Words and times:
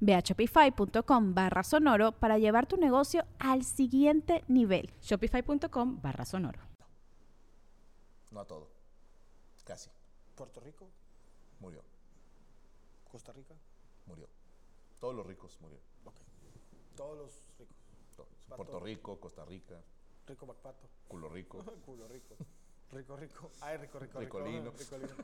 Ve 0.00 0.14
a 0.14 0.20
shopify.com 0.20 1.34
barra 1.34 1.62
sonoro 1.62 2.12
para 2.12 2.38
llevar 2.38 2.66
tu 2.66 2.76
negocio 2.76 3.24
al 3.38 3.64
siguiente 3.64 4.44
nivel. 4.48 4.90
Shopify.com 5.02 6.00
barra 6.00 6.24
sonoro. 6.24 6.60
No 8.30 8.40
a 8.40 8.44
todo. 8.46 8.68
Casi. 9.64 9.90
Puerto 10.34 10.60
Rico, 10.60 10.88
Murió. 11.60 11.82
Costa 13.10 13.32
Rica, 13.32 13.54
Murió. 14.06 14.28
Todos 15.00 15.14
los 15.14 15.26
ricos 15.26 15.58
murieron. 15.60 15.84
Todos 16.96 17.16
los 17.18 17.42
ricos. 17.58 17.76
Todos. 18.16 18.28
Puerto. 18.56 18.80
Rico, 18.80 19.20
Costa 19.20 19.44
Rica, 19.44 19.80
Rico 20.26 20.46
Bacpato. 20.46 20.88
culo 21.06 21.28
rico. 21.28 21.58
Culo 21.86 22.08
rico. 22.08 22.36
Rico, 22.90 23.16
rico. 23.16 23.50
Ay, 23.60 23.76
rico, 23.76 23.98
rico, 23.98 24.18
rico. 24.18 24.38
Ricolino. 24.38 24.70
Ricolino. 24.72 25.14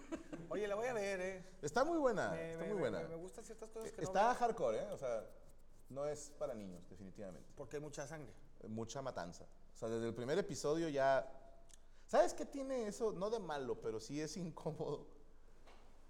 Oye, 0.51 0.69
la 0.69 0.75
voy 0.75 0.87
a 0.87 0.93
ver, 0.93 1.21
eh. 1.21 1.45
Está 1.63 1.83
muy 1.85 1.97
buena. 1.99 2.31
Me, 2.31 2.53
está 2.53 2.65
me- 2.65 2.69
muy 2.73 2.79
buena. 2.81 2.99
Me, 3.01 3.09
me 3.09 3.15
gustan 3.17 3.45
ciertas 3.45 3.71
cosas 3.71 3.91
que 3.91 4.03
Está 4.03 4.29
no 4.29 4.35
hardcore, 4.35 4.79
¿eh? 4.83 4.87
O 4.93 4.99
sea, 4.99 5.25
no 5.89 6.07
es 6.07 6.31
para 6.39 6.55
niños, 6.55 6.87
definitivamente. 6.91 7.49
porque 7.57 7.77
hay 7.77 7.83
mucha 7.83 8.07
sangre. 8.07 8.33
Mucha 8.69 9.01
matanza. 9.03 9.45
O 9.75 9.77
sea, 9.77 9.89
desde 9.89 10.07
el 10.09 10.15
primer 10.15 10.39
episodio 10.39 10.89
ya. 10.89 11.27
¿Sabes 12.07 12.35
qué 12.35 12.45
tiene 12.45 12.87
eso? 12.87 13.13
No 13.13 13.31
de 13.31 13.39
malo, 13.41 13.81
pero 13.81 13.99
sí 13.99 14.21
es 14.21 14.37
incómodo. 14.37 15.07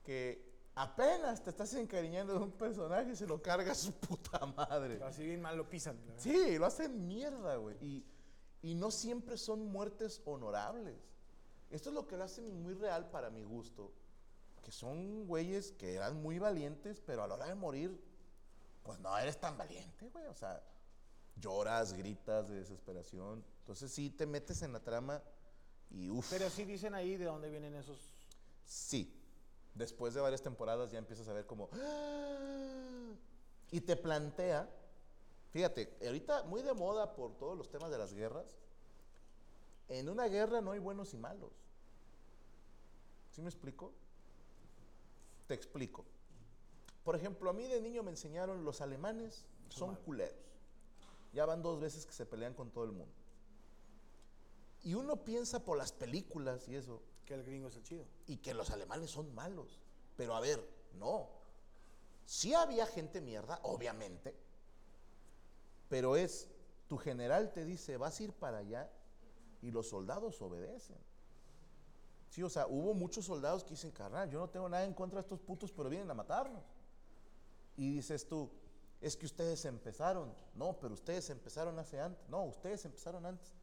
Que 0.02 0.52
apenas 0.74 1.42
te 1.42 1.50
estás 1.50 1.72
encariñando 1.74 2.34
de 2.34 2.40
un 2.40 2.50
personaje 2.52 3.12
y 3.12 3.16
se 3.16 3.26
lo 3.26 3.40
carga 3.40 3.74
su 3.74 3.92
puta 3.92 4.44
madre. 4.44 5.00
Así 5.04 5.24
bien 5.24 5.40
mal 5.40 5.56
lo 5.56 5.68
pisan. 5.70 5.98
Sí, 6.16 6.58
lo 6.58 6.66
hacen 6.66 7.06
mierda, 7.06 7.56
güey. 7.56 7.76
Y, 7.80 8.04
y 8.62 8.74
no 8.74 8.90
siempre 8.90 9.36
son 9.38 9.64
muertes 9.66 10.20
honorables. 10.24 10.96
Esto 11.74 11.88
es 11.88 11.94
lo 11.96 12.06
que 12.06 12.16
lo 12.16 12.22
hace 12.22 12.40
muy 12.40 12.74
real 12.74 13.10
para 13.10 13.30
mi 13.30 13.42
gusto. 13.42 13.92
Que 14.62 14.70
son 14.70 15.26
güeyes 15.26 15.72
que 15.72 15.94
eran 15.94 16.22
muy 16.22 16.38
valientes, 16.38 17.00
pero 17.00 17.24
a 17.24 17.26
la 17.26 17.34
hora 17.34 17.46
de 17.46 17.56
morir, 17.56 18.00
pues 18.84 19.00
no 19.00 19.18
eres 19.18 19.40
tan 19.40 19.58
valiente, 19.58 20.08
güey. 20.10 20.24
O 20.26 20.34
sea, 20.34 20.62
lloras, 21.34 21.92
gritas 21.92 22.48
de 22.48 22.60
desesperación. 22.60 23.44
Entonces 23.58 23.90
sí 23.90 24.08
te 24.08 24.24
metes 24.24 24.62
en 24.62 24.72
la 24.72 24.78
trama 24.78 25.20
y 25.90 26.08
uff. 26.10 26.30
Pero 26.30 26.48
sí 26.48 26.64
dicen 26.64 26.94
ahí 26.94 27.16
de 27.16 27.24
dónde 27.24 27.50
vienen 27.50 27.74
esos. 27.74 27.98
Sí. 28.64 29.20
Después 29.74 30.14
de 30.14 30.20
varias 30.20 30.42
temporadas 30.42 30.92
ya 30.92 30.98
empiezas 31.00 31.26
a 31.26 31.32
ver 31.32 31.44
como... 31.44 31.68
"Ah", 31.72 33.12
Y 33.72 33.80
te 33.80 33.96
plantea, 33.96 34.70
fíjate, 35.50 35.98
ahorita 36.06 36.44
muy 36.44 36.62
de 36.62 36.72
moda 36.72 37.16
por 37.16 37.36
todos 37.36 37.58
los 37.58 37.68
temas 37.68 37.90
de 37.90 37.98
las 37.98 38.14
guerras, 38.14 38.56
en 39.88 40.08
una 40.08 40.26
guerra 40.28 40.60
no 40.60 40.70
hay 40.70 40.78
buenos 40.78 41.12
y 41.12 41.16
malos. 41.16 41.63
¿Sí 43.34 43.42
me 43.42 43.48
explico? 43.48 43.92
Te 45.48 45.54
explico. 45.54 46.04
Por 47.02 47.16
ejemplo, 47.16 47.50
a 47.50 47.52
mí 47.52 47.66
de 47.66 47.80
niño 47.80 48.04
me 48.04 48.12
enseñaron 48.12 48.64
los 48.64 48.80
alemanes 48.80 49.44
son 49.68 49.96
culeros. 49.96 50.38
Ya 51.32 51.44
van 51.44 51.60
dos 51.60 51.80
veces 51.80 52.06
que 52.06 52.12
se 52.12 52.26
pelean 52.26 52.54
con 52.54 52.70
todo 52.70 52.84
el 52.84 52.92
mundo. 52.92 53.12
Y 54.84 54.94
uno 54.94 55.24
piensa 55.24 55.64
por 55.64 55.76
las 55.76 55.90
películas 55.90 56.68
y 56.68 56.76
eso, 56.76 57.02
Que 57.26 57.34
el 57.34 57.42
gringo 57.42 57.68
es 57.68 57.76
el 57.76 57.82
chido. 57.82 58.06
y 58.26 58.36
que 58.36 58.54
los 58.54 58.70
alemanes 58.70 59.10
son 59.10 59.34
malos. 59.34 59.80
Pero 60.16 60.36
a 60.36 60.40
ver, 60.40 60.64
no. 60.98 61.28
Sí 62.26 62.54
había 62.54 62.86
gente 62.86 63.20
mierda, 63.20 63.58
obviamente. 63.64 64.36
Pero 65.88 66.14
es, 66.14 66.48
tu 66.86 66.98
general 66.98 67.52
te 67.52 67.64
dice, 67.64 67.96
vas 67.96 68.20
a 68.20 68.22
ir 68.22 68.32
para 68.32 68.58
allá 68.58 68.92
y 69.60 69.72
los 69.72 69.88
soldados 69.88 70.40
obedecen. 70.40 70.98
Sí, 72.34 72.42
o 72.42 72.50
sea, 72.50 72.66
hubo 72.66 72.94
muchos 72.94 73.24
soldados 73.26 73.62
que 73.62 73.70
dicen, 73.70 73.92
carnal, 73.92 74.28
yo 74.28 74.40
no 74.40 74.50
tengo 74.50 74.68
nada 74.68 74.84
en 74.84 74.92
contra 74.92 75.18
de 75.18 75.20
estos 75.20 75.38
putos, 75.38 75.70
pero 75.70 75.88
vienen 75.88 76.10
a 76.10 76.14
matarnos. 76.14 76.64
Y 77.76 77.92
dices 77.92 78.26
tú, 78.26 78.50
es 79.00 79.16
que 79.16 79.24
ustedes 79.24 79.64
empezaron. 79.66 80.34
No, 80.56 80.76
pero 80.80 80.94
ustedes 80.94 81.30
empezaron 81.30 81.78
hace 81.78 82.00
antes. 82.00 82.28
No, 82.28 82.42
ustedes 82.46 82.84
empezaron 82.86 83.24
antes. 83.24 83.54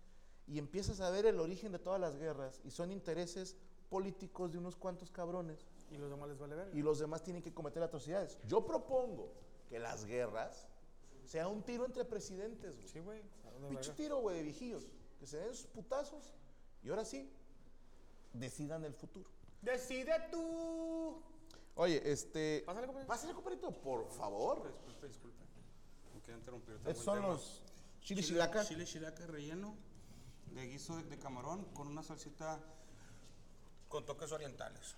Y 0.47 0.57
empiezas 0.57 1.01
a 1.01 1.09
ver 1.09 1.25
el 1.25 1.41
origen 1.41 1.73
de 1.73 1.79
todas 1.79 1.99
las 1.99 2.15
guerras 2.15 2.61
y 2.63 2.71
son 2.71 2.93
intereses 2.93 3.57
políticos 3.89 4.53
de 4.53 4.57
unos 4.57 4.77
cuantos 4.77 5.11
cabrones 5.11 5.67
Y 5.89 5.97
los 5.97 6.09
demás 6.09 6.29
les 6.29 6.39
vale 6.39 6.55
ver. 6.55 6.69
y 6.73 6.81
los 6.81 6.97
demás 6.97 7.21
tienen 7.23 7.41
que 7.43 7.53
cometer 7.53 7.83
atrocidades. 7.83 8.37
Yo 8.47 8.63
propongo 8.65 9.33
que 9.67 9.79
las 9.79 10.05
guerras 10.05 10.69
sea 11.25 11.49
un 11.49 11.61
tiro 11.63 11.85
entre 11.85 12.05
presidentes, 12.05 12.77
güey. 12.77 12.87
Sí, 12.87 12.99
güey. 13.01 13.19
¿a 13.45 13.51
dónde 13.51 13.67
Pinche 13.67 13.89
verga? 13.89 13.95
tiro, 13.95 14.17
güey, 14.21 14.37
de 14.37 14.43
viejillos. 14.43 14.87
Que 15.19 15.27
se 15.27 15.39
den 15.39 15.53
sus 15.53 15.67
putazos 15.67 16.33
y 16.83 16.89
ahora 16.89 17.03
sí, 17.03 17.29
decidan 18.33 18.83
el 18.85 18.93
futuro. 18.93 19.29
Decide 19.61 20.13
tú. 20.31 21.21
Oye, 21.75 22.01
este. 22.11 22.63
Pásale, 22.65 22.87
compadre. 22.87 23.07
Pásale, 23.07 23.33
compadrito, 23.33 23.71
por 23.71 24.09
favor. 24.09 24.71
Disculpe, 24.73 25.07
disculpe. 25.07 25.37
No 26.13 26.21
quiero 26.21 26.39
interrumpir. 26.39 26.75
Estos 26.85 27.05
son 27.05 27.21
los 27.21 27.61
chili 28.01 28.23
chilaca. 28.23 28.65
Chile 28.65 28.85
chilaca 28.85 29.25
relleno 29.27 29.75
de 30.47 30.67
guiso 30.67 30.97
de, 30.97 31.03
de 31.03 31.17
camarón 31.17 31.63
con 31.73 31.87
una 31.87 32.03
salsita 32.03 32.59
con 33.87 34.05
toques 34.05 34.31
orientales. 34.31 34.95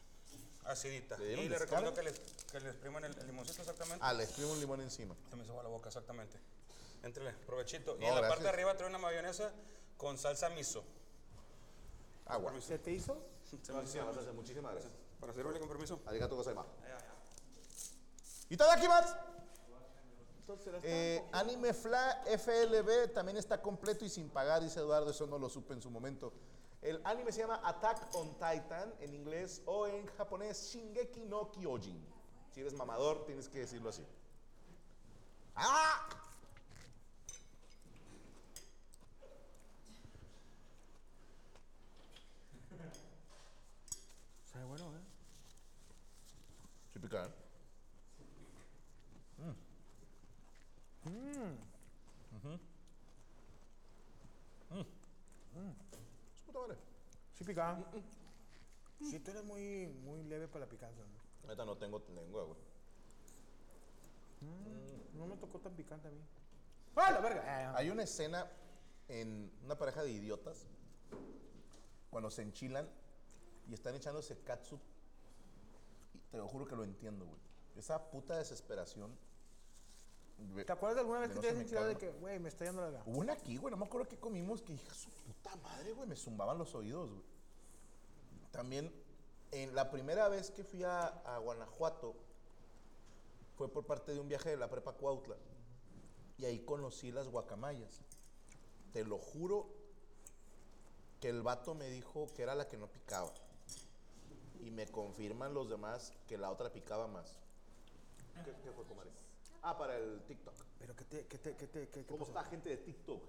Acidita. 0.65 1.17
¿Le 1.17 1.25
dieron 1.27 1.45
Y 1.45 1.49
le 1.49 1.59
descarga? 1.59 1.89
recomiendo 1.89 1.93
que 1.93 2.03
les, 2.03 2.19
que 2.51 2.59
les 2.61 2.69
expriman 2.69 3.03
el, 3.03 3.17
el 3.17 3.27
limoncito 3.27 3.61
exactamente. 3.61 3.99
Ah, 4.01 4.13
le 4.13 4.23
escribo 4.23 4.53
un 4.53 4.59
limón 4.61 4.79
encima. 4.81 5.13
Se 5.29 5.35
me 5.35 5.43
hizo 5.43 5.51
agua 5.51 5.63
la 5.63 5.69
boca, 5.69 5.89
exactamente. 5.89 6.39
Entrele, 7.03 7.33
provechito. 7.45 7.97
y 7.97 7.99
No, 7.99 8.07
en 8.07 8.15
la 8.21 8.29
parte 8.29 8.43
de 8.45 8.49
arriba 8.49 8.75
trae 8.77 8.87
una 8.89 8.97
mayonesa 8.97 9.51
con 9.97 10.17
salsa 10.17 10.49
miso. 10.49 10.83
Agua. 12.25 12.53
¿Se 12.61 12.79
te 12.79 12.91
hizo? 12.91 13.25
Se 13.43 13.57
me 13.73 13.83
hizo- 13.83 14.05
gracias, 14.05 14.33
muchísimas 14.33 14.71
gracias. 14.73 14.93
Para 15.19 15.33
servirle 15.33 15.59
con 15.59 15.69
permiso. 15.69 16.01
Arigato 16.05 16.35
gozaimasu. 16.35 16.69
Itadakimasu. 18.49 19.13
Entonces, 20.39 20.65
¿será 20.65 20.79
Eh, 20.83 21.23
Anime 21.31 21.73
Fla 21.73 22.21
FLB 22.27 23.07
también 23.13 23.37
está 23.37 23.61
completo 23.61 24.03
y 24.03 24.09
sin 24.09 24.29
pagar, 24.29 24.61
dice 24.61 24.79
Eduardo, 24.79 25.09
eso 25.11 25.25
no 25.25 25.37
lo 25.39 25.49
supe 25.49 25.73
en 25.73 25.81
su 25.81 25.89
momento. 25.89 26.33
El 26.81 26.99
anime 27.05 27.31
se 27.31 27.39
llama 27.39 27.61
Attack 27.63 28.13
on 28.15 28.33
Titan 28.33 28.93
en 28.99 29.13
inglés 29.13 29.61
o 29.65 29.87
en 29.87 30.05
japonés 30.17 30.69
Shingeki 30.73 31.21
no 31.25 31.49
Kyojin. 31.51 32.05
Si 32.53 32.59
eres 32.59 32.73
mamador, 32.73 33.25
tienes 33.25 33.47
que 33.47 33.59
decirlo 33.59 33.89
así. 33.89 34.05
¡Ah! 35.55 36.09
Sabe 44.51 44.65
bueno, 44.65 44.85
¿eh? 44.95 45.01
Sí, 46.93 46.99
pica, 46.99 47.25
¿eh? 47.25 47.29
Su 56.35 56.43
puta 56.45 56.59
madre. 56.59 56.77
Pica. 57.91 58.07
Sí, 59.01 59.19
tú 59.19 59.31
eres 59.31 59.43
muy, 59.43 59.87
muy 60.03 60.23
leve 60.23 60.47
para 60.47 60.65
la 60.65 60.69
picanza. 60.69 61.01
¿no? 61.47 61.65
No 61.65 61.77
tengo 61.77 62.01
lengua, 62.15 62.43
güey. 62.43 62.59
No 65.13 65.27
me 65.27 65.35
tocó 65.37 65.59
tan 65.59 65.73
picante 65.73 66.07
a 66.07 66.11
mí. 66.11 66.21
¡Ah, 66.95 67.11
la 67.11 67.19
verga! 67.19 67.75
Hay 67.75 67.89
una 67.89 68.03
escena 68.03 68.49
en 69.07 69.51
una 69.63 69.77
pareja 69.77 70.03
de 70.03 70.11
idiotas 70.11 70.67
cuando 72.09 72.29
se 72.29 72.41
enchilan 72.41 72.87
y 73.69 73.73
están 73.73 73.95
echándose 73.95 74.37
katsu. 74.39 74.79
Y 76.13 76.19
te 76.31 76.37
lo 76.37 76.47
juro 76.47 76.65
que 76.65 76.75
lo 76.75 76.83
entiendo, 76.83 77.25
güey. 77.25 77.39
Esa 77.75 78.11
puta 78.11 78.37
desesperación. 78.37 79.17
¿Te 80.65 80.71
acuerdas 80.71 80.95
de 80.95 81.01
alguna 81.01 81.19
vez 81.19 81.29
que 81.29 81.35
no 81.35 81.41
te 81.41 81.53
me 81.53 81.61
enchilado 81.61 81.87
de 81.87 81.97
que, 81.97 82.11
güey, 82.11 82.39
me 82.39 82.49
está 82.49 82.65
yendo 82.65 82.81
la 82.81 82.87
verga? 82.87 83.03
Hubo 83.05 83.19
una 83.19 83.33
aquí, 83.33 83.57
güey, 83.57 83.71
no 83.71 83.77
me 83.77 83.85
acuerdo 83.85 84.07
qué 84.07 84.17
comimos, 84.17 84.61
que 84.61 84.73
hija 84.73 84.93
su 84.93 85.09
puta 85.09 85.55
madre, 85.57 85.93
güey, 85.93 86.07
me 86.07 86.15
zumbaban 86.15 86.57
los 86.57 86.73
oídos, 86.75 87.09
güey. 87.09 87.23
También, 88.53 88.93
en 89.51 89.73
la 89.73 89.89
primera 89.89 90.29
vez 90.29 90.51
que 90.51 90.63
fui 90.63 90.83
a, 90.83 91.07
a 91.07 91.39
Guanajuato, 91.39 92.13
fue 93.57 93.67
por 93.67 93.83
parte 93.87 94.13
de 94.13 94.19
un 94.19 94.29
viaje 94.29 94.51
de 94.51 94.57
la 94.57 94.69
prepa 94.69 94.93
Cuautla. 94.93 95.35
Y 96.37 96.45
ahí 96.45 96.59
conocí 96.59 97.11
las 97.11 97.27
guacamayas. 97.27 98.01
Te 98.93 99.03
lo 99.03 99.17
juro 99.17 99.67
que 101.19 101.29
el 101.29 101.41
vato 101.41 101.73
me 101.73 101.89
dijo 101.89 102.27
que 102.35 102.43
era 102.43 102.53
la 102.53 102.67
que 102.67 102.77
no 102.77 102.87
picaba. 102.87 103.33
Y 104.61 104.69
me 104.69 104.85
confirman 104.87 105.55
los 105.55 105.67
demás 105.67 106.13
que 106.27 106.37
la 106.37 106.51
otra 106.51 106.71
picaba 106.71 107.07
más. 107.07 107.39
¿Qué, 108.45 108.51
qué 108.63 108.71
fue, 108.71 108.85
comadre? 108.85 109.09
Ah, 109.63 109.75
para 109.75 109.97
el 109.97 110.21
TikTok. 110.27 110.53
Pero 110.77 110.95
¿qué 110.95 111.05
te, 111.05 111.25
qué 111.25 111.37
te, 111.39 111.55
qué 111.55 111.67
te, 111.67 111.89
qué, 111.89 112.01
qué 112.01 112.05
¿Cómo 112.05 112.19
pasó? 112.25 112.37
está 112.37 112.43
gente 112.51 112.69
de 112.69 112.77
TikTok? 112.77 113.23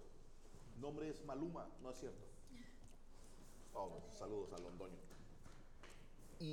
Nombre 0.76 1.08
es 1.08 1.24
Maluma, 1.24 1.66
no 1.80 1.90
es 1.90 1.98
cierto. 1.98 2.26
Oh, 3.72 4.02
saludos 4.18 4.52
a 4.52 4.58
Londoño. 4.58 4.98
Y 6.44 6.52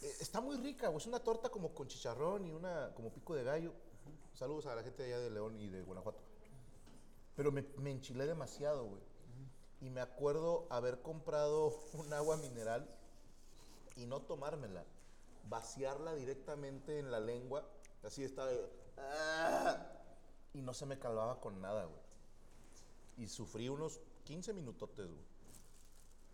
eh, 0.00 0.16
está 0.18 0.40
muy 0.40 0.56
rica, 0.56 0.88
güey. 0.88 0.98
Es 0.98 1.06
una 1.06 1.20
torta 1.20 1.48
como 1.48 1.72
con 1.72 1.86
chicharrón 1.86 2.44
y 2.44 2.50
una 2.50 2.92
como 2.94 3.12
pico 3.12 3.36
de 3.36 3.44
gallo. 3.44 3.72
Saludos 4.34 4.66
a 4.66 4.74
la 4.74 4.82
gente 4.82 5.04
de 5.04 5.14
allá 5.14 5.22
de 5.22 5.30
León 5.30 5.56
y 5.60 5.68
de 5.68 5.82
Guanajuato. 5.82 6.20
Pero 7.36 7.52
me, 7.52 7.62
me 7.78 7.92
enchilé 7.92 8.26
demasiado, 8.26 8.84
güey. 8.86 9.00
Y 9.80 9.90
me 9.90 10.00
acuerdo 10.00 10.66
haber 10.70 11.02
comprado 11.02 11.72
un 11.92 12.12
agua 12.12 12.36
mineral 12.36 12.88
y 13.94 14.06
no 14.06 14.22
tomármela. 14.22 14.84
Vaciarla 15.48 16.14
directamente 16.14 16.98
en 16.98 17.12
la 17.12 17.20
lengua. 17.20 17.64
Así 18.02 18.24
estaba. 18.24 18.50
¡ah! 18.98 19.86
Y 20.52 20.62
no 20.62 20.74
se 20.74 20.84
me 20.84 20.98
calmaba 20.98 21.40
con 21.40 21.60
nada, 21.60 21.84
güey. 21.84 22.00
Y 23.18 23.28
sufrí 23.28 23.68
unos 23.68 24.00
15 24.24 24.52
minutotes, 24.52 25.06
güey. 25.06 25.24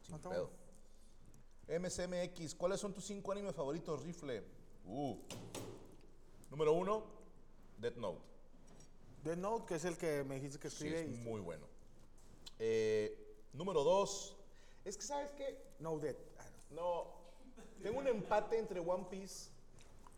Sin 0.00 0.18
pedo. 0.20 0.67
MCMX, 1.68 2.54
¿cuáles 2.54 2.80
son 2.80 2.94
tus 2.94 3.04
cinco 3.04 3.32
animes 3.32 3.54
favoritos, 3.54 4.02
Rifle? 4.02 4.42
Uh. 4.86 5.16
Número 6.50 6.72
uno, 6.72 7.04
Death 7.78 7.96
Note. 7.96 8.20
The 9.24 9.36
Note, 9.36 9.66
que 9.66 9.74
es 9.74 9.84
el 9.84 9.96
que 9.98 10.24
me 10.24 10.36
dijiste 10.36 10.58
que 10.58 10.70
Sí, 10.70 10.86
escribe. 10.86 11.00
es 11.02 11.10
y- 11.18 11.22
muy 11.22 11.40
bueno. 11.40 11.66
Eh, 12.58 13.36
número 13.52 13.84
dos, 13.84 14.36
es 14.84 14.96
que 14.96 15.02
sabes 15.02 15.30
qué, 15.32 15.62
No 15.78 15.98
Dead. 15.98 16.16
Ah, 16.38 16.44
no. 16.70 17.06
tengo 17.82 17.98
un 17.98 18.06
empate 18.08 18.58
entre 18.58 18.80
One 18.80 19.06
Piece 19.10 19.50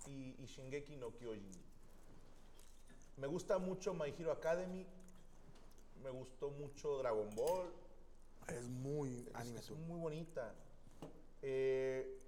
y, 0.06 0.34
y 0.38 0.46
Shingeki 0.46 0.96
no 0.96 1.10
Kyojin. 1.16 1.50
Me 3.16 3.26
gusta 3.26 3.58
mucho 3.58 3.92
My 3.92 4.14
Hero 4.18 4.32
Academy, 4.32 4.86
me 6.02 6.10
gustó 6.10 6.50
mucho 6.50 6.96
Dragon 6.98 7.28
Ball, 7.34 7.70
Es 8.48 8.66
muy 8.68 9.26
es, 9.28 9.34
anime 9.34 9.58
es 9.60 9.70
muy 9.70 9.98
bonita. 10.00 10.54
Eh, 11.42 12.18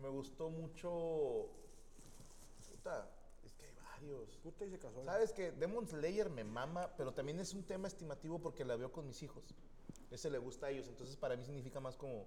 me 0.00 0.08
gustó 0.08 0.50
mucho, 0.50 1.48
puta, 2.70 3.08
es 3.44 3.52
que 3.54 3.66
hay 3.66 3.74
varios. 3.74 4.36
Puta 4.38 4.64
y 4.64 4.70
se 4.70 4.78
casó. 4.78 5.04
Sabes 5.04 5.32
que 5.32 5.52
Demon 5.52 5.86
Slayer 5.86 6.28
me 6.28 6.44
mama, 6.44 6.90
pero 6.96 7.12
también 7.12 7.38
es 7.40 7.54
un 7.54 7.62
tema 7.62 7.88
estimativo 7.88 8.38
porque 8.38 8.64
la 8.64 8.76
veo 8.76 8.90
con 8.92 9.06
mis 9.06 9.22
hijos. 9.22 9.54
Ese 10.10 10.30
le 10.30 10.38
gusta 10.38 10.66
a 10.66 10.70
ellos, 10.70 10.88
entonces 10.88 11.16
para 11.16 11.36
mí 11.36 11.44
significa 11.44 11.80
más 11.80 11.96
como. 11.96 12.26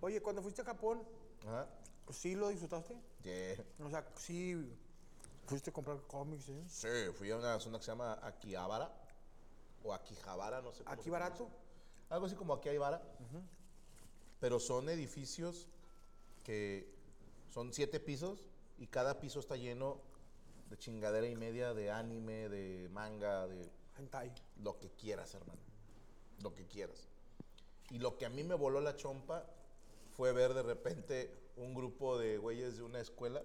Oye, 0.00 0.20
cuando 0.20 0.42
fuiste 0.42 0.62
a 0.62 0.64
Japón, 0.64 1.02
Ajá. 1.46 1.68
¿sí 2.10 2.34
lo 2.34 2.48
disfrutaste? 2.48 2.96
Yeah. 3.22 3.64
O 3.84 3.90
sea, 3.90 4.06
sí 4.16 4.76
fuiste 5.46 5.70
a 5.70 5.72
comprar 5.72 6.00
cómics, 6.06 6.48
¿eh? 6.48 6.64
Sí, 6.66 6.88
fui 7.14 7.30
a 7.30 7.36
una 7.36 7.60
zona 7.60 7.78
que 7.78 7.84
se 7.84 7.90
llama 7.90 8.18
Akihabara 8.22 8.90
o 9.84 9.92
Akihabara, 9.92 10.62
no 10.62 10.72
sé. 10.72 10.82
¿Aquí 10.86 11.10
barato? 11.10 11.48
Algo 12.08 12.26
así 12.26 12.34
como 12.34 12.54
Akihabara. 12.54 13.02
Pero 14.40 14.58
son 14.58 14.88
edificios 14.88 15.68
que 16.44 16.88
son 17.50 17.72
siete 17.72 18.00
pisos 18.00 18.48
y 18.78 18.86
cada 18.86 19.20
piso 19.20 19.40
está 19.40 19.56
lleno 19.56 20.00
de 20.70 20.78
chingadera 20.78 21.26
y 21.26 21.36
media 21.36 21.74
de 21.74 21.90
anime, 21.90 22.48
de 22.48 22.88
manga, 22.90 23.46
de 23.46 23.70
Hentai. 23.98 24.32
Lo 24.62 24.78
que 24.78 24.90
quieras, 24.90 25.34
hermano. 25.34 25.60
Lo 26.42 26.54
que 26.54 26.66
quieras. 26.66 27.08
Y 27.90 27.98
lo 27.98 28.16
que 28.16 28.24
a 28.24 28.30
mí 28.30 28.44
me 28.44 28.54
voló 28.54 28.80
la 28.80 28.96
chompa 28.96 29.44
fue 30.16 30.32
ver 30.32 30.54
de 30.54 30.62
repente 30.62 31.30
un 31.56 31.74
grupo 31.74 32.18
de 32.18 32.38
güeyes 32.38 32.76
de 32.76 32.82
una 32.82 33.00
escuela 33.00 33.42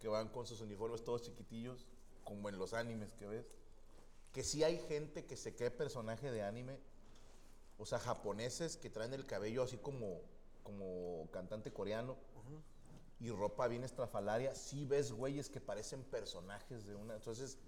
que 0.00 0.08
van 0.08 0.28
con 0.28 0.46
sus 0.46 0.60
uniformes 0.60 1.04
todos 1.04 1.22
chiquitillos, 1.22 1.86
como 2.24 2.48
en 2.48 2.58
los 2.58 2.74
animes 2.74 3.12
que 3.14 3.26
ves. 3.26 3.46
Que 4.32 4.42
sí 4.42 4.64
hay 4.64 4.78
gente 4.88 5.24
que 5.26 5.36
se 5.36 5.54
cree 5.54 5.70
personaje 5.70 6.30
de 6.30 6.42
anime. 6.42 6.78
O 7.78 7.86
sea, 7.86 7.98
japoneses 7.98 8.76
que 8.76 8.90
traen 8.90 9.12
el 9.14 9.26
cabello 9.26 9.62
así 9.62 9.78
como, 9.78 10.20
como 10.62 11.28
cantante 11.30 11.72
coreano. 11.72 12.16
Y 13.20 13.30
ropa 13.30 13.68
bien 13.68 13.84
estrafalaria. 13.84 14.54
Sí 14.54 14.84
ves 14.84 15.12
güeyes 15.12 15.48
que 15.48 15.60
parecen 15.60 16.02
personajes 16.02 16.84
de 16.84 16.94
una. 16.94 17.14
Entonces, 17.14 17.58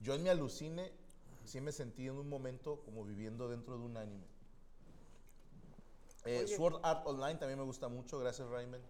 yo 0.00 0.14
en 0.14 0.22
mi 0.22 0.28
alucine 0.28 0.92
sí 1.44 1.60
me 1.60 1.72
sentí 1.72 2.06
en 2.06 2.16
un 2.16 2.28
momento 2.28 2.82
como 2.84 3.04
viviendo 3.04 3.48
dentro 3.48 3.78
de 3.78 3.84
un 3.84 3.96
anime. 3.96 4.26
Eh. 6.24 6.46
Sword 6.46 6.80
Art 6.82 7.06
Online 7.06 7.38
también 7.38 7.58
me 7.58 7.64
gusta 7.64 7.88
mucho, 7.88 8.18
gracias 8.18 8.48
Rayman. 8.48 8.82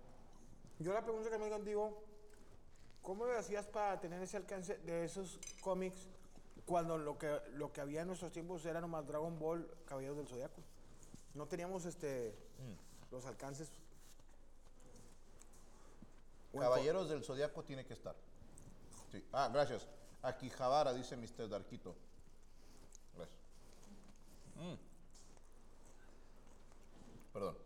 Yo 0.80 0.92
la 0.92 1.04
pregunta 1.04 1.30
que 1.30 1.38
me 1.38 1.50
contigo, 1.50 2.02
¿cómo 3.02 3.26
le 3.26 3.36
hacías 3.36 3.66
para 3.66 4.00
tener 4.00 4.20
ese 4.22 4.36
alcance 4.36 4.78
de 4.78 5.04
esos 5.04 5.38
cómics 5.60 6.08
cuando 6.68 6.98
lo 6.98 7.16
que, 7.18 7.40
lo 7.54 7.72
que 7.72 7.80
había 7.80 8.02
en 8.02 8.08
nuestros 8.08 8.30
tiempos 8.30 8.62
era 8.66 8.80
nomás 8.82 9.06
Dragon 9.06 9.38
Ball, 9.38 9.66
Caballeros 9.86 10.18
del 10.18 10.28
Zodiaco? 10.28 10.60
No 11.34 11.46
teníamos 11.48 11.86
este 11.86 12.36
Mm. 12.58 13.12
los 13.14 13.24
alcances. 13.24 13.70
Caballeros 16.52 17.08
del 17.08 17.24
Zodiaco 17.24 17.62
tiene 17.64 17.84
que 17.86 17.94
estar. 17.94 18.14
Sí. 19.10 19.24
Ah, 19.32 19.48
gracias. 19.52 19.86
Akihabara, 20.22 20.92
dice 20.92 21.16
Mr. 21.16 21.48
Darquito. 21.48 21.94
Gracias. 23.16 23.38
Mm. 24.56 24.74
Perdón. 27.32 27.56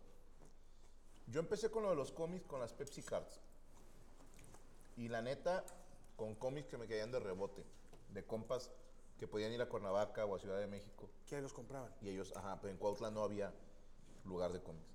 Yo 1.27 1.39
empecé 1.39 1.69
con 1.71 1.83
lo 1.83 1.89
de 1.89 1.95
los 1.95 2.11
cómics 2.11 2.45
con 2.45 2.59
las 2.59 2.71
Pepsi 2.71 3.01
Cards. 3.01 3.39
Y 4.95 5.07
la 5.09 5.21
neta, 5.21 5.65
con 6.15 6.35
cómics 6.35 6.67
que 6.69 6.77
me 6.77 6.87
caían 6.87 7.11
de 7.11 7.19
rebote. 7.19 7.65
De 8.13 8.23
compas 8.23 8.69
que 9.17 9.27
podían 9.27 9.51
ir 9.51 9.61
a 9.61 9.69
Cuernavaca 9.69 10.25
o 10.25 10.35
a 10.35 10.39
Ciudad 10.39 10.59
de 10.59 10.67
México. 10.67 11.09
Que 11.27 11.41
los 11.41 11.53
compraban. 11.53 11.93
Y 12.01 12.09
ellos, 12.09 12.33
ajá, 12.35 12.59
pero 12.59 12.71
en 12.71 12.77
Cuautla 12.77 13.11
no 13.11 13.23
había 13.23 13.53
lugar 14.25 14.51
de 14.53 14.61
cómics. 14.61 14.87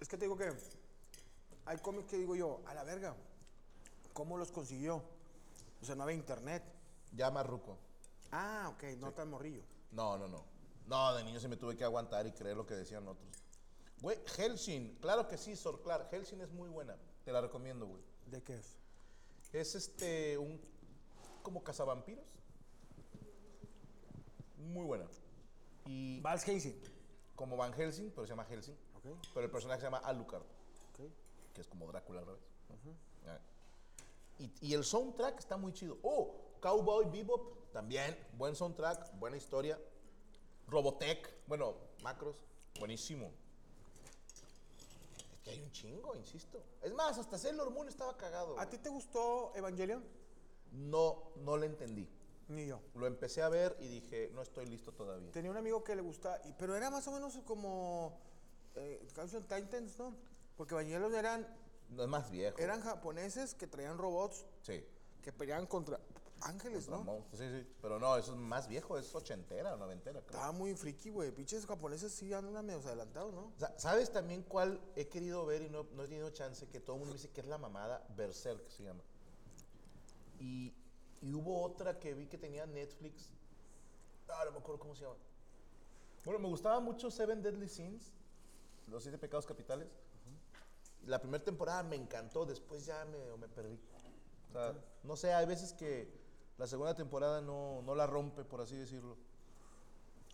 Es 0.00 0.08
que 0.08 0.16
te 0.16 0.26
digo 0.26 0.36
que 0.36 0.52
hay 1.64 1.78
cómics 1.78 2.10
que 2.10 2.16
digo 2.16 2.36
yo, 2.36 2.60
a 2.66 2.74
la 2.74 2.84
verga, 2.84 3.16
¿cómo 4.12 4.38
los 4.38 4.52
consiguió? 4.52 5.02
O 5.80 5.84
sea, 5.84 5.94
no 5.94 6.04
había 6.04 6.16
internet. 6.16 6.62
Ya 7.12 7.30
Marruco. 7.30 7.78
Ah, 8.30 8.70
ok, 8.74 8.84
no 8.98 9.12
tan 9.12 9.30
morrillo. 9.30 9.62
No, 9.90 10.16
no, 10.18 10.28
no. 10.28 10.44
No, 10.86 11.14
de 11.14 11.24
niño 11.24 11.40
sí 11.40 11.48
me 11.48 11.56
tuve 11.56 11.76
que 11.76 11.84
aguantar 11.84 12.26
y 12.26 12.32
creer 12.32 12.56
lo 12.56 12.66
que 12.66 12.74
decían 12.74 13.06
otros. 13.08 13.28
Güey, 14.00 14.18
Helsing, 14.36 14.96
claro 15.00 15.26
que 15.26 15.36
sí, 15.38 15.56
Sor, 15.56 15.82
claro. 15.82 16.06
Helsing 16.10 16.40
es 16.40 16.50
muy 16.50 16.68
buena. 16.68 16.96
Te 17.24 17.32
la 17.32 17.40
recomiendo, 17.40 17.86
güey. 17.86 18.02
¿De 18.26 18.42
qué 18.42 18.58
es? 18.58 18.76
Es 19.52 19.74
este, 19.74 20.36
un. 20.38 20.60
como 21.42 21.64
cazavampiros. 21.64 22.24
Muy 24.56 24.84
buena. 24.84 25.06
Y 25.86 26.20
Vals 26.20 26.44
Casey. 26.44 26.80
como 27.36 27.56
Van 27.56 27.72
Helsing, 27.72 28.10
pero 28.10 28.26
se 28.26 28.30
llama 28.30 28.44
Helsing. 28.44 28.76
Pero 29.34 29.46
el 29.46 29.50
personaje 29.50 29.80
se 29.80 29.86
llama 29.86 29.98
Alucard, 29.98 30.42
que 31.54 31.60
es 31.60 31.68
como 31.68 31.86
Drácula 31.86 32.20
al 32.20 32.26
revés. 32.26 32.42
Y, 34.38 34.52
y 34.60 34.74
el 34.74 34.84
soundtrack 34.84 35.38
está 35.38 35.56
muy 35.56 35.72
chido. 35.72 35.98
Oh, 36.02 36.34
Cowboy 36.60 37.06
Bebop, 37.06 37.70
también. 37.72 38.18
Buen 38.36 38.54
soundtrack, 38.54 39.18
buena 39.18 39.36
historia. 39.36 39.78
Robotech, 40.66 41.46
bueno, 41.46 41.76
macros, 42.02 42.36
buenísimo. 42.78 43.32
Es 45.32 45.40
que 45.40 45.50
hay 45.50 45.62
un 45.62 45.70
chingo, 45.70 46.16
insisto. 46.16 46.62
Es 46.82 46.92
más, 46.92 47.16
hasta 47.16 47.38
Sailor 47.38 47.70
Moon 47.70 47.88
estaba 47.88 48.16
cagado. 48.16 48.58
¿A 48.58 48.68
ti 48.68 48.76
te 48.78 48.88
gustó 48.88 49.52
Evangelion? 49.54 50.04
No, 50.72 51.30
no 51.36 51.56
le 51.56 51.66
entendí. 51.66 52.08
Ni 52.48 52.66
yo. 52.66 52.80
Lo 52.94 53.06
empecé 53.06 53.42
a 53.42 53.48
ver 53.48 53.76
y 53.80 53.88
dije, 53.88 54.30
no 54.32 54.42
estoy 54.42 54.66
listo 54.66 54.92
todavía. 54.92 55.32
Tenía 55.32 55.50
un 55.50 55.56
amigo 55.56 55.82
que 55.82 55.96
le 55.96 56.02
gustaba, 56.02 56.38
y- 56.44 56.52
pero 56.52 56.76
era 56.76 56.90
más 56.90 57.06
o 57.08 57.12
menos 57.12 57.36
como 57.44 58.18
eh, 58.76 59.06
Crimson 59.14 59.42
Titans, 59.42 59.98
¿no? 59.98 60.14
Porque 60.56 60.74
Evangelion 60.74 61.14
eran, 61.14 61.46
No 61.90 62.02
es 62.04 62.08
más 62.08 62.30
viejo. 62.30 62.58
eran 62.58 62.80
japoneses 62.82 63.54
que 63.54 63.66
traían 63.66 63.98
robots 63.98 64.46
Sí. 64.62 64.84
que 65.22 65.32
peleaban 65.32 65.66
contra 65.66 65.98
ángeles, 66.42 66.86
¿no? 66.88 66.98
Ramón, 66.98 67.24
Sí, 67.32 67.38
sí. 67.50 67.66
Pero 67.82 67.98
no, 67.98 68.16
eso 68.16 68.32
es 68.32 68.38
más 68.38 68.68
viejo, 68.68 68.96
es 68.98 69.12
ochentera, 69.14 69.74
noventera, 69.76 70.20
creo. 70.20 70.30
Estaba 70.38 70.52
muy 70.52 70.74
friki, 70.76 71.10
güey. 71.10 71.32
Pinches 71.32 71.64
japoneses 71.66 72.12
sí 72.12 72.32
andan 72.32 72.64
medio 72.66 72.80
adelantados, 72.80 73.32
¿no? 73.34 73.46
O 73.46 73.78
¿Sabes 73.78 74.12
también 74.12 74.42
cuál 74.42 74.78
he 74.94 75.08
querido 75.08 75.44
ver 75.46 75.62
y 75.62 75.70
no, 75.70 75.84
no 75.94 76.04
he 76.04 76.06
tenido 76.08 76.28
chance? 76.30 76.68
Que 76.68 76.78
todo 76.78 76.96
el 76.96 77.00
mundo 77.00 77.14
me 77.14 77.18
dice 77.18 77.30
que 77.32 77.40
es 77.40 77.46
la 77.46 77.58
mamada, 77.58 78.06
Berserk 78.14 78.68
se 78.70 78.84
llama. 78.84 79.02
Y, 80.38 80.74
y 81.22 81.34
hubo 81.34 81.62
otra 81.62 81.98
que 81.98 82.14
vi 82.14 82.26
que 82.26 82.38
tenía 82.38 82.66
Netflix. 82.66 83.30
Ah, 84.28 84.42
no 84.44 84.52
me 84.52 84.58
acuerdo 84.58 84.80
cómo 84.80 84.94
se 84.94 85.04
llama. 85.04 85.16
Bueno, 86.24 86.40
me 86.40 86.48
gustaba 86.48 86.80
mucho 86.80 87.10
Seven 87.10 87.42
Deadly 87.42 87.68
Sins, 87.68 88.12
los 88.88 89.02
siete 89.02 89.18
pecados 89.18 89.46
capitales. 89.46 89.88
La 91.04 91.20
primera 91.20 91.44
temporada 91.44 91.82
me 91.84 91.94
encantó, 91.94 92.44
después 92.44 92.84
ya 92.84 93.04
me, 93.04 93.36
me 93.36 93.48
perdí. 93.48 93.78
O 94.48 94.52
sea, 94.52 94.74
no 95.04 95.16
sé, 95.16 95.32
hay 95.32 95.46
veces 95.46 95.72
que 95.72 96.10
la 96.58 96.66
segunda 96.66 96.94
temporada 96.94 97.40
no, 97.40 97.82
no 97.82 97.94
la 97.94 98.06
rompe, 98.06 98.44
por 98.44 98.60
así 98.60 98.76
decirlo. 98.76 99.16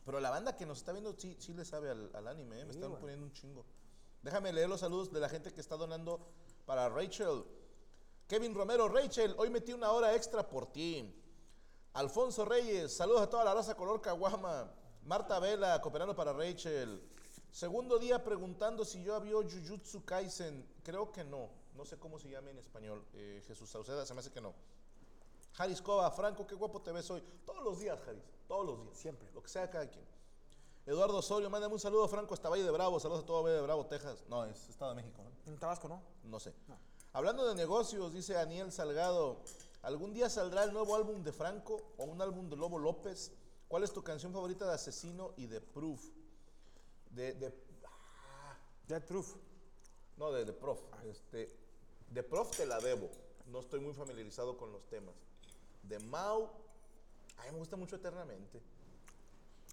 Pero 0.05 0.19
la 0.19 0.31
banda 0.31 0.57
que 0.57 0.67
nos 0.67 0.79
está 0.79 0.93
viendo 0.93 1.15
sí, 1.19 1.37
sí 1.39 1.53
le 1.53 1.65
sabe 1.65 1.91
al, 1.91 2.11
al 2.15 2.27
anime, 2.27 2.61
¿eh? 2.61 2.65
me 2.65 2.73
están 2.73 2.93
poniendo 2.97 3.27
un 3.27 3.33
chingo. 3.33 3.65
Déjame 4.23 4.53
leer 4.53 4.69
los 4.69 4.81
saludos 4.81 5.12
de 5.12 5.21
la 5.21 5.29
gente 5.29 5.53
que 5.53 5.61
está 5.61 5.77
donando 5.77 6.21
para 6.65 6.89
Rachel. 6.89 7.45
Kevin 8.33 8.55
Romero, 8.55 8.89
Rachel, 8.89 9.35
hoy 9.37 9.51
metí 9.51 9.75
una 9.75 9.93
hora 9.93 10.15
extra 10.15 10.49
por 10.49 10.73
ti. 10.73 11.15
Alfonso 11.93 12.47
Reyes, 12.47 12.97
saludos 12.97 13.21
a 13.21 13.29
toda 13.29 13.45
la 13.45 13.53
raza 13.53 13.75
color 13.75 14.01
caguama. 14.01 14.73
Marta 15.05 15.39
Vela, 15.39 15.79
cooperando 15.83 16.17
para 16.17 16.33
Rachel. 16.33 17.07
Segundo 17.51 17.99
día 17.99 18.25
preguntando 18.25 18.87
si 18.87 19.03
yo 19.03 19.15
había 19.15 19.35
Jujutsu 19.35 20.03
Kaisen. 20.07 20.67
Creo 20.83 21.12
que 21.12 21.25
no. 21.25 21.51
No 21.75 21.85
sé 21.85 21.99
cómo 21.99 22.19
se 22.19 22.31
llama 22.31 22.49
en 22.49 22.57
español. 22.57 23.05
Eh, 23.12 23.43
Jesús 23.47 23.69
Sauceda, 23.69 24.07
se 24.07 24.15
me 24.15 24.21
hace 24.21 24.31
que 24.31 24.41
no. 24.41 24.55
Haris 25.59 25.83
Cova, 25.83 26.11
Franco, 26.11 26.47
qué 26.47 26.55
guapo 26.55 26.81
te 26.81 26.91
ves 26.91 27.11
hoy. 27.11 27.23
Todos 27.45 27.62
los 27.62 27.81
días, 27.81 27.99
Haris. 28.09 28.25
Todos 28.49 28.65
los 28.65 28.81
días. 28.83 28.97
Siempre. 28.97 29.29
Lo 29.35 29.43
que 29.43 29.51
sea 29.51 29.69
cada 29.69 29.87
quien. 29.91 30.07
Eduardo 30.87 31.19
Osorio, 31.19 31.51
mándame 31.51 31.75
un 31.75 31.81
saludo, 31.81 32.09
Franco, 32.09 32.33
hasta 32.33 32.49
Valle 32.49 32.65
de 32.65 32.71
Bravo. 32.71 32.99
Saludos 32.99 33.25
a 33.25 33.27
todo 33.27 33.43
Valle 33.43 33.57
de 33.57 33.61
Bravo, 33.62 33.85
Texas. 33.85 34.25
No, 34.27 34.43
es 34.47 34.71
Estado 34.71 34.93
de 34.93 35.03
México, 35.03 35.23
¿no? 35.23 35.53
En 35.53 35.59
Tabasco, 35.59 35.87
¿no? 35.87 36.01
No 36.25 36.41
sé. 36.41 36.55
Hablando 37.14 37.47
de 37.47 37.54
negocios, 37.54 38.12
dice 38.14 38.33
Daniel 38.33 38.73
Salgado, 38.73 39.42
¿algún 39.83 40.14
día 40.14 40.31
saldrá 40.31 40.64
el 40.64 40.73
nuevo 40.73 40.95
álbum 40.97 41.23
de 41.23 41.33
Franco 41.33 41.92
o 41.99 42.04
un 42.04 42.23
álbum 42.23 42.49
de 42.49 42.57
Lobo 42.57 42.78
López? 42.78 43.33
¿Cuál 43.69 43.85
es 43.85 43.92
tu 43.92 44.02
canción 44.02 44.33
favorita 44.33 44.66
de 44.66 44.73
Asesino 44.75 45.33
y 45.37 45.47
de 45.47 45.61
Proof? 45.61 46.02
De, 47.11 47.35
de 47.35 47.54
Dead 48.88 49.02
Proof. 49.04 49.37
no, 50.16 50.33
de, 50.33 50.45
de 50.47 50.52
Prof. 50.54 50.81
Este, 51.04 51.54
de 52.11 52.23
Prof 52.23 52.50
te 52.57 52.64
la 52.66 52.78
debo. 52.81 53.11
No 53.47 53.61
estoy 53.61 53.81
muy 53.81 53.92
familiarizado 53.92 54.57
con 54.57 54.73
los 54.73 54.87
temas. 54.88 55.14
De 55.83 55.99
Mau, 55.99 56.45
a 57.37 57.45
mí 57.45 57.52
me 57.52 57.59
gusta 57.59 57.76
mucho 57.76 57.97
Eternamente. 57.97 58.62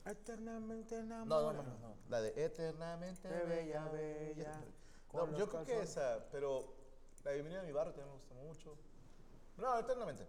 Eternamente 0.05 1.01
No, 1.03 1.25
no, 1.25 1.39
enamorado. 1.39 1.63
no, 1.63 1.87
no. 1.87 1.95
La 2.09 2.21
de 2.21 2.33
Eternamente 2.45 3.29
Qué 3.29 3.45
bella, 3.47 3.85
bella, 3.89 4.61
No, 5.13 5.37
yo 5.37 5.47
creo 5.49 5.65
que 5.65 5.79
esa, 5.81 6.25
pero 6.31 6.78
la 7.23 7.31
Bienvenida 7.31 7.61
a 7.61 7.63
mi 7.63 7.71
barrio 7.71 7.93
también 7.93 8.11
me 8.13 8.17
gusta 8.19 8.35
mucho. 8.35 8.77
No, 9.57 9.77
Eternamente. 9.77 10.27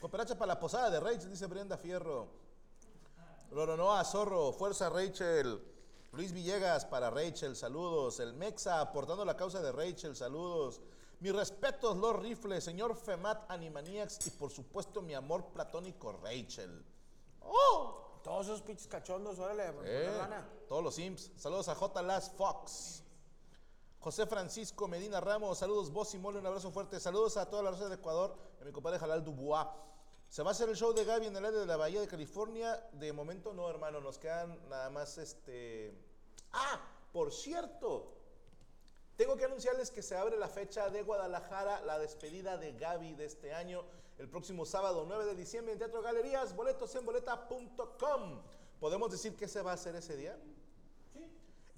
Cooperacha 0.00 0.36
para 0.36 0.54
la 0.54 0.60
posada 0.60 0.90
de 0.90 1.00
Rachel, 1.00 1.30
dice 1.30 1.46
Brenda 1.46 1.76
Fierro. 1.76 2.26
Loronoa, 3.52 4.04
Zorro, 4.04 4.52
Fuerza 4.52 4.88
Rachel. 4.88 5.62
Luis 6.12 6.32
Villegas 6.32 6.84
para 6.84 7.08
Rachel, 7.10 7.56
saludos. 7.56 8.20
El 8.20 8.34
Mexa 8.34 8.80
aportando 8.80 9.24
la 9.24 9.36
causa 9.36 9.62
de 9.62 9.72
Rachel, 9.72 10.16
saludos. 10.16 10.80
Mis 11.20 11.32
respetos, 11.34 11.96
Lord 11.96 12.20
Rifle, 12.20 12.60
señor 12.60 12.96
Femat 12.96 13.48
Animaniacs 13.50 14.26
y 14.26 14.30
por 14.30 14.50
supuesto 14.50 15.00
mi 15.02 15.14
amor 15.14 15.46
platónico 15.52 16.12
Rachel. 16.12 16.84
¡Oh! 17.42 18.18
Todos 18.24 18.46
esos 18.46 18.62
pinches 18.62 18.86
cachondos, 18.86 19.38
órale, 19.38 19.72
Eh, 19.84 20.10
todos 20.68 20.82
los 20.82 20.98
imps. 20.98 21.30
Saludos 21.36 21.68
a 21.68 21.74
J. 21.74 22.02
Las 22.02 22.30
Fox. 22.30 23.01
José 24.02 24.26
Francisco 24.26 24.88
Medina 24.88 25.20
Ramos, 25.20 25.58
saludos 25.58 25.92
vos 25.92 26.12
y 26.12 26.18
mole, 26.18 26.40
un 26.40 26.46
abrazo 26.46 26.72
fuerte. 26.72 26.98
Saludos 26.98 27.36
a 27.36 27.48
toda 27.48 27.62
la 27.62 27.70
raza 27.70 27.84
del 27.84 28.00
Ecuador 28.00 28.36
y 28.58 28.62
a 28.62 28.64
mi 28.64 28.72
compadre 28.72 28.98
Jalal 28.98 29.22
Dubois. 29.22 29.64
Se 30.28 30.42
va 30.42 30.50
a 30.50 30.50
hacer 30.50 30.68
el 30.68 30.74
show 30.74 30.92
de 30.92 31.04
Gaby 31.04 31.26
en 31.26 31.36
el 31.36 31.44
área 31.44 31.60
de 31.60 31.66
la 31.66 31.76
Bahía 31.76 32.00
de 32.00 32.08
California. 32.08 32.84
De 32.94 33.12
momento 33.12 33.52
no, 33.52 33.70
hermano, 33.70 34.00
nos 34.00 34.18
quedan 34.18 34.58
nada 34.68 34.90
más 34.90 35.18
este. 35.18 35.94
Ah, 36.52 36.80
por 37.12 37.32
cierto, 37.32 38.12
tengo 39.14 39.36
que 39.36 39.44
anunciarles 39.44 39.92
que 39.92 40.02
se 40.02 40.16
abre 40.16 40.36
la 40.36 40.48
fecha 40.48 40.90
de 40.90 41.02
Guadalajara, 41.02 41.80
la 41.82 42.00
despedida 42.00 42.56
de 42.56 42.72
Gaby 42.72 43.14
de 43.14 43.26
este 43.26 43.54
año, 43.54 43.84
el 44.18 44.28
próximo 44.28 44.66
sábado 44.66 45.04
9 45.06 45.26
de 45.26 45.36
diciembre 45.36 45.74
en 45.74 45.78
Teatro 45.78 46.02
Galerías, 46.02 46.56
boletos 46.56 46.92
en 46.96 47.06
boleta.com. 47.06 48.42
¿Podemos 48.80 49.12
decir 49.12 49.36
qué 49.36 49.46
se 49.46 49.62
va 49.62 49.70
a 49.70 49.74
hacer 49.74 49.94
ese 49.94 50.16
día? 50.16 50.36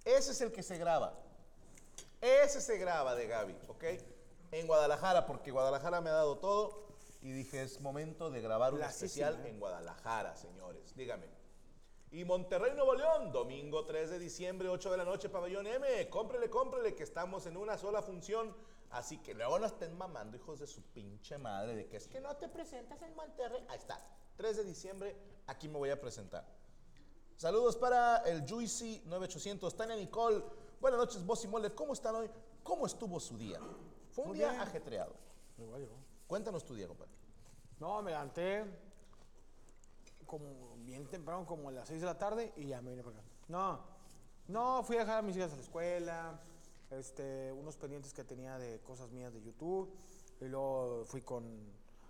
Ese 0.06 0.30
es 0.30 0.40
el 0.40 0.52
que 0.52 0.62
se 0.62 0.78
graba. 0.78 1.20
Ese 2.24 2.62
se 2.62 2.78
graba 2.78 3.14
de 3.14 3.26
Gaby, 3.26 3.54
¿ok? 3.68 3.84
En 4.50 4.66
Guadalajara, 4.66 5.26
porque 5.26 5.50
Guadalajara 5.50 6.00
me 6.00 6.08
ha 6.08 6.14
dado 6.14 6.38
todo 6.38 6.86
y 7.20 7.32
dije, 7.32 7.62
es 7.62 7.82
momento 7.82 8.30
de 8.30 8.40
grabar 8.40 8.72
un 8.72 8.82
especial 8.82 9.44
en 9.44 9.60
Guadalajara, 9.60 10.34
señores. 10.34 10.96
Dígame. 10.96 11.28
Y 12.12 12.24
Monterrey, 12.24 12.72
Nuevo 12.74 12.94
León, 12.94 13.30
domingo 13.30 13.84
3 13.84 14.08
de 14.08 14.18
diciembre, 14.18 14.70
8 14.70 14.92
de 14.92 14.96
la 14.96 15.04
noche, 15.04 15.28
pabellón 15.28 15.66
M. 15.66 16.08
Cómprele, 16.08 16.48
cómprele, 16.48 16.94
que 16.94 17.02
estamos 17.02 17.44
en 17.44 17.58
una 17.58 17.76
sola 17.76 18.00
función. 18.00 18.56
Así 18.88 19.18
que 19.18 19.34
luego 19.34 19.58
no 19.58 19.66
estén 19.66 19.94
mamando, 19.94 20.38
hijos 20.38 20.60
de 20.60 20.66
su 20.66 20.80
pinche 20.80 21.36
madre, 21.36 21.76
de 21.76 21.88
que 21.88 21.98
es 21.98 22.08
que 22.08 22.20
no 22.20 22.34
te 22.36 22.48
presentas 22.48 23.02
en 23.02 23.14
Monterrey. 23.14 23.66
Ahí 23.68 23.76
está, 23.76 24.00
3 24.38 24.56
de 24.56 24.64
diciembre, 24.64 25.14
aquí 25.46 25.68
me 25.68 25.76
voy 25.76 25.90
a 25.90 26.00
presentar. 26.00 26.46
Saludos 27.36 27.76
para 27.76 28.18
el 28.24 28.48
Juicy 28.48 29.02
9800, 29.04 29.76
Tania 29.76 29.96
Nicole. 29.96 30.42
Buenas 30.84 31.00
noches, 31.00 31.24
Boss 31.24 31.42
y. 31.46 31.48
¿Cómo 31.70 31.94
están 31.94 32.14
hoy? 32.14 32.30
¿Cómo 32.62 32.84
estuvo 32.84 33.18
su 33.18 33.38
día? 33.38 33.58
Fue 34.10 34.24
un 34.24 34.28
Muy 34.32 34.38
día 34.38 34.50
bien. 34.50 34.60
ajetreado. 34.60 35.14
Cuéntanos 36.26 36.62
tu 36.62 36.74
día, 36.74 36.86
compadre. 36.86 37.10
No, 37.80 38.02
me 38.02 38.10
levanté 38.10 38.66
como 40.26 40.76
bien 40.80 41.06
temprano, 41.06 41.46
como 41.46 41.70
a 41.70 41.72
las 41.72 41.88
6 41.88 42.00
de 42.00 42.06
la 42.06 42.18
tarde, 42.18 42.52
y 42.56 42.66
ya 42.66 42.82
me 42.82 42.90
vine 42.90 43.02
para 43.02 43.16
acá. 43.16 43.26
No, 43.48 43.80
no, 44.48 44.82
fui 44.82 44.96
a 44.96 45.00
dejar 45.00 45.20
a 45.20 45.22
mis 45.22 45.34
hijas 45.38 45.54
a 45.54 45.56
la 45.56 45.62
escuela, 45.62 46.38
este, 46.90 47.50
unos 47.50 47.78
pendientes 47.78 48.12
que 48.12 48.22
tenía 48.22 48.58
de 48.58 48.78
cosas 48.80 49.10
mías 49.10 49.32
de 49.32 49.40
YouTube, 49.40 49.90
y 50.42 50.44
luego 50.44 51.06
fui 51.06 51.22
con, 51.22 51.46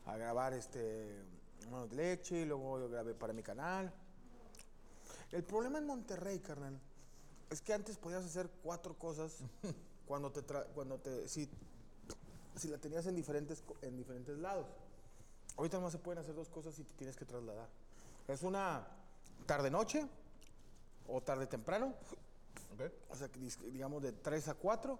a 0.04 0.16
grabar 0.16 0.52
este, 0.52 1.22
Manos 1.70 1.90
de 1.90 1.94
leche, 1.94 2.40
y 2.40 2.44
luego 2.44 2.80
yo 2.80 2.88
grabé 2.88 3.14
para 3.14 3.32
mi 3.32 3.44
canal. 3.44 3.94
El 5.30 5.44
problema 5.44 5.78
en 5.78 5.86
Monterrey, 5.86 6.40
carnal, 6.40 6.80
es 7.50 7.60
que 7.60 7.72
antes 7.72 7.96
podías 7.96 8.24
hacer 8.24 8.48
cuatro 8.62 8.94
cosas 8.98 9.38
cuando 10.06 10.30
te, 10.32 10.44
tra- 10.46 10.66
cuando 10.74 10.98
te, 10.98 11.28
si, 11.28 11.48
si 12.56 12.68
la 12.68 12.78
tenías 12.78 13.06
en 13.06 13.14
diferentes, 13.14 13.62
en 13.82 13.96
diferentes 13.96 14.38
lados. 14.38 14.66
Ahorita 15.56 15.76
nomás 15.76 15.92
se 15.92 15.98
pueden 15.98 16.18
hacer 16.20 16.34
dos 16.34 16.48
cosas 16.48 16.78
y 16.78 16.84
te 16.84 16.94
tienes 16.94 17.16
que 17.16 17.24
trasladar. 17.24 17.68
Es 18.26 18.42
una 18.42 18.86
tarde-noche 19.46 20.06
o 21.06 21.20
tarde-temprano, 21.20 21.94
¿Ok? 22.74 22.90
o 23.10 23.16
sea, 23.16 23.28
digamos 23.70 24.02
de 24.02 24.12
3 24.12 24.48
a 24.48 24.54
4. 24.54 24.98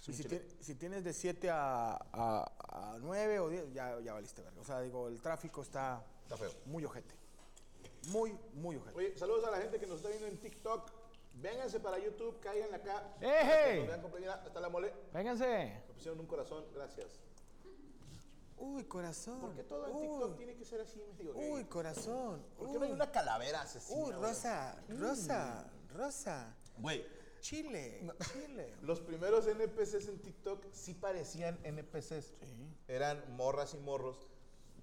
sí, 0.00 0.10
y 0.10 0.14
si, 0.14 0.42
si 0.60 0.74
tienes 0.74 1.02
de 1.04 1.12
7 1.14 1.48
a, 1.50 1.92
a, 2.12 2.52
a 2.68 2.98
9 3.00 3.38
o 3.40 3.48
10, 3.48 3.72
ya, 3.72 3.98
ya 4.00 4.12
valiste 4.12 4.42
verga. 4.42 4.60
O 4.60 4.64
sea, 4.64 4.80
digo, 4.82 5.08
el 5.08 5.20
tráfico 5.22 5.62
está 5.62 6.04
Está 6.24 6.36
feo. 6.36 6.50
muy 6.66 6.84
ojete. 6.84 7.14
Muy, 8.08 8.36
muy 8.54 8.76
ojete. 8.76 8.98
Oye, 8.98 9.16
saludos 9.16 9.44
a 9.46 9.50
la 9.52 9.58
gente 9.58 9.78
que 9.80 9.86
nos 9.86 9.96
está 9.98 10.08
viendo 10.10 10.26
en 10.26 10.36
TikTok. 10.38 10.90
Vénganse 11.36 11.80
para 11.80 11.98
YouTube, 11.98 12.40
caigan 12.40 12.72
acá. 12.74 13.14
Vean 13.20 14.00
con 14.00 14.10
playera. 14.10 14.42
Está 14.46 14.60
la 14.60 14.68
mole. 14.68 14.92
Vénganse. 15.12 15.46
Me 15.88 15.94
pusieron 15.94 16.20
un 16.20 16.26
corazón, 16.26 16.64
gracias. 16.74 17.20
Uy, 18.58 18.84
corazón. 18.84 19.40
¿Por 19.40 19.54
qué 19.54 19.62
todo 19.64 19.86
en 19.86 19.94
Uy, 19.96 20.06
TikTok 20.08 20.36
tiene 20.38 20.56
que 20.56 20.64
ser 20.64 20.80
así 20.80 20.98
medio 21.18 21.34
gay? 21.34 21.50
Uy, 21.52 21.64
corazón. 21.64 22.42
¿Por 22.56 22.72
qué 22.72 22.78
no 22.78 22.84
hay 22.86 22.92
una 22.92 23.10
calavera 23.12 23.60
asesina? 23.62 23.98
Uy, 23.98 24.12
güey? 24.12 24.22
rosa, 24.22 24.82
rosa, 24.88 25.70
rosa. 25.92 26.56
Güey, 26.78 27.04
Chile, 27.40 28.00
Chile. 28.32 28.74
los 28.82 29.00
primeros 29.00 29.46
NPCs 29.46 30.08
en 30.08 30.22
TikTok 30.22 30.64
sí 30.72 30.94
parecían 30.94 31.58
NPCs. 31.64 32.32
Eran 32.88 33.36
morras 33.36 33.74
y 33.74 33.78
morros 33.78 34.26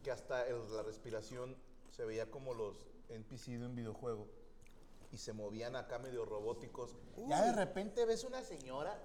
que 0.04 0.12
hasta 0.12 0.46
el- 0.48 0.72
la 0.76 0.84
respiración 0.84 1.58
se 1.90 2.06
veía 2.06 2.30
como 2.30 2.54
los 2.54 2.86
NPC 3.10 3.58
de 3.58 3.66
un 3.66 3.76
videojuego. 3.76 4.28
Y 5.14 5.18
se 5.20 5.32
movían 5.32 5.76
acá 5.76 6.00
medio 6.00 6.26
robóticos. 6.26 6.96
Ya 7.28 7.40
de 7.44 7.54
repente 7.54 8.04
ves 8.04 8.24
una 8.24 8.42
señora, 8.42 8.98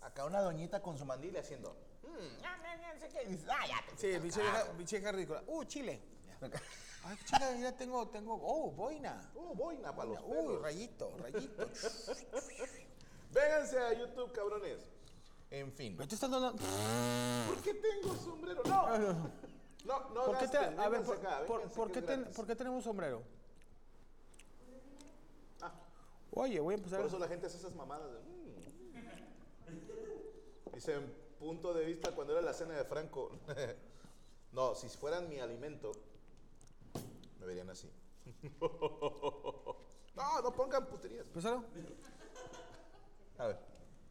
acá 0.00 0.24
una 0.24 0.40
doñita 0.40 0.80
con 0.80 0.96
su 0.96 1.04
mandil 1.04 1.36
haciendo... 1.36 1.76
"Mm, 2.02 2.42
ah, 2.42 2.56
ah, 2.64 2.94
no 2.94 2.98
sé 2.98 3.08
qué", 3.08 3.22
y 3.24 3.26
dices, 3.32 3.48
"Ah, 3.50 3.64
Sí, 3.96 4.18
fuiste 4.18 4.18
biche 4.20 4.40
al 4.40 4.46
vieja, 4.46 4.58
carajo". 4.60 4.78
biche 4.78 4.96
vieja 4.98 5.12
ridícula. 5.12 5.42
Uh, 5.46 5.64
Chile. 5.64 6.00
Ay, 7.04 7.18
chica, 7.26 7.50
mira, 7.54 7.72
tengo, 7.76 8.08
tengo, 8.08 8.40
oh, 8.42 8.70
boina. 8.70 9.30
Uh, 9.34 9.54
boina 9.54 9.94
para 9.94 10.08
los 10.08 10.20
Uy, 10.22 10.30
perros. 10.30 10.62
rayito, 10.62 11.16
rayito. 11.18 11.68
Vénganse 13.32 13.78
a 13.78 13.92
YouTube, 13.92 14.32
cabrones. 14.32 14.78
En 15.50 15.70
fin. 15.72 15.98
¿Qué 15.98 16.06
te 16.06 16.14
estás 16.14 16.30
dando? 16.30 16.52
¿Por 16.56 17.56
qué 17.62 17.74
tengo 17.74 18.14
sombrero? 18.16 18.62
No. 18.64 19.30
No, 19.84 20.08
no, 20.14 20.24
¿Por 20.24 20.38
qué 20.38 20.48
te, 20.48 20.56
a 20.58 20.88
ver, 20.88 21.02
por, 21.02 21.16
acá, 21.16 21.42
por- 21.46 21.68
por 21.72 21.90
qué 21.92 22.00
ten- 22.02 22.24
por 22.34 22.46
qué 22.46 22.54
tenemos 22.56 22.84
sombrero? 22.84 23.22
Oye, 26.34 26.60
voy 26.60 26.74
a 26.74 26.78
empezar. 26.78 26.98
Por 27.00 27.08
eso 27.08 27.18
la 27.18 27.28
gente 27.28 27.46
hace 27.46 27.58
esas 27.58 27.74
mamadas. 27.74 28.10
de, 28.12 28.18
"Mm". 28.20 28.32
Dicen, 30.74 31.14
punto 31.38 31.74
de 31.74 31.84
vista 31.84 32.12
cuando 32.14 32.32
era 32.32 32.42
la 32.42 32.54
cena 32.54 32.74
de 32.74 32.84
Franco. 32.84 33.30
no, 34.52 34.74
si 34.74 34.88
fueran 34.88 35.28
mi 35.28 35.38
alimento, 35.40 35.92
me 37.38 37.46
verían 37.46 37.68
así. 37.70 37.90
no, 38.60 40.40
no 40.42 40.52
pongan 40.54 40.86
puterías. 40.86 41.26
Empezalo. 41.26 41.64
A 43.38 43.46
ver. 43.48 43.58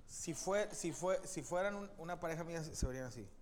Si, 0.06 0.34
fue, 0.34 0.70
si, 0.76 0.92
fue, 0.92 1.26
si 1.26 1.42
fueran 1.42 1.76
un- 1.76 1.90
una 1.98 2.20
pareja 2.20 2.44
mía, 2.44 2.62
se 2.64 2.76
se 2.76 2.86
verían 2.86 3.06
así. 3.06 3.28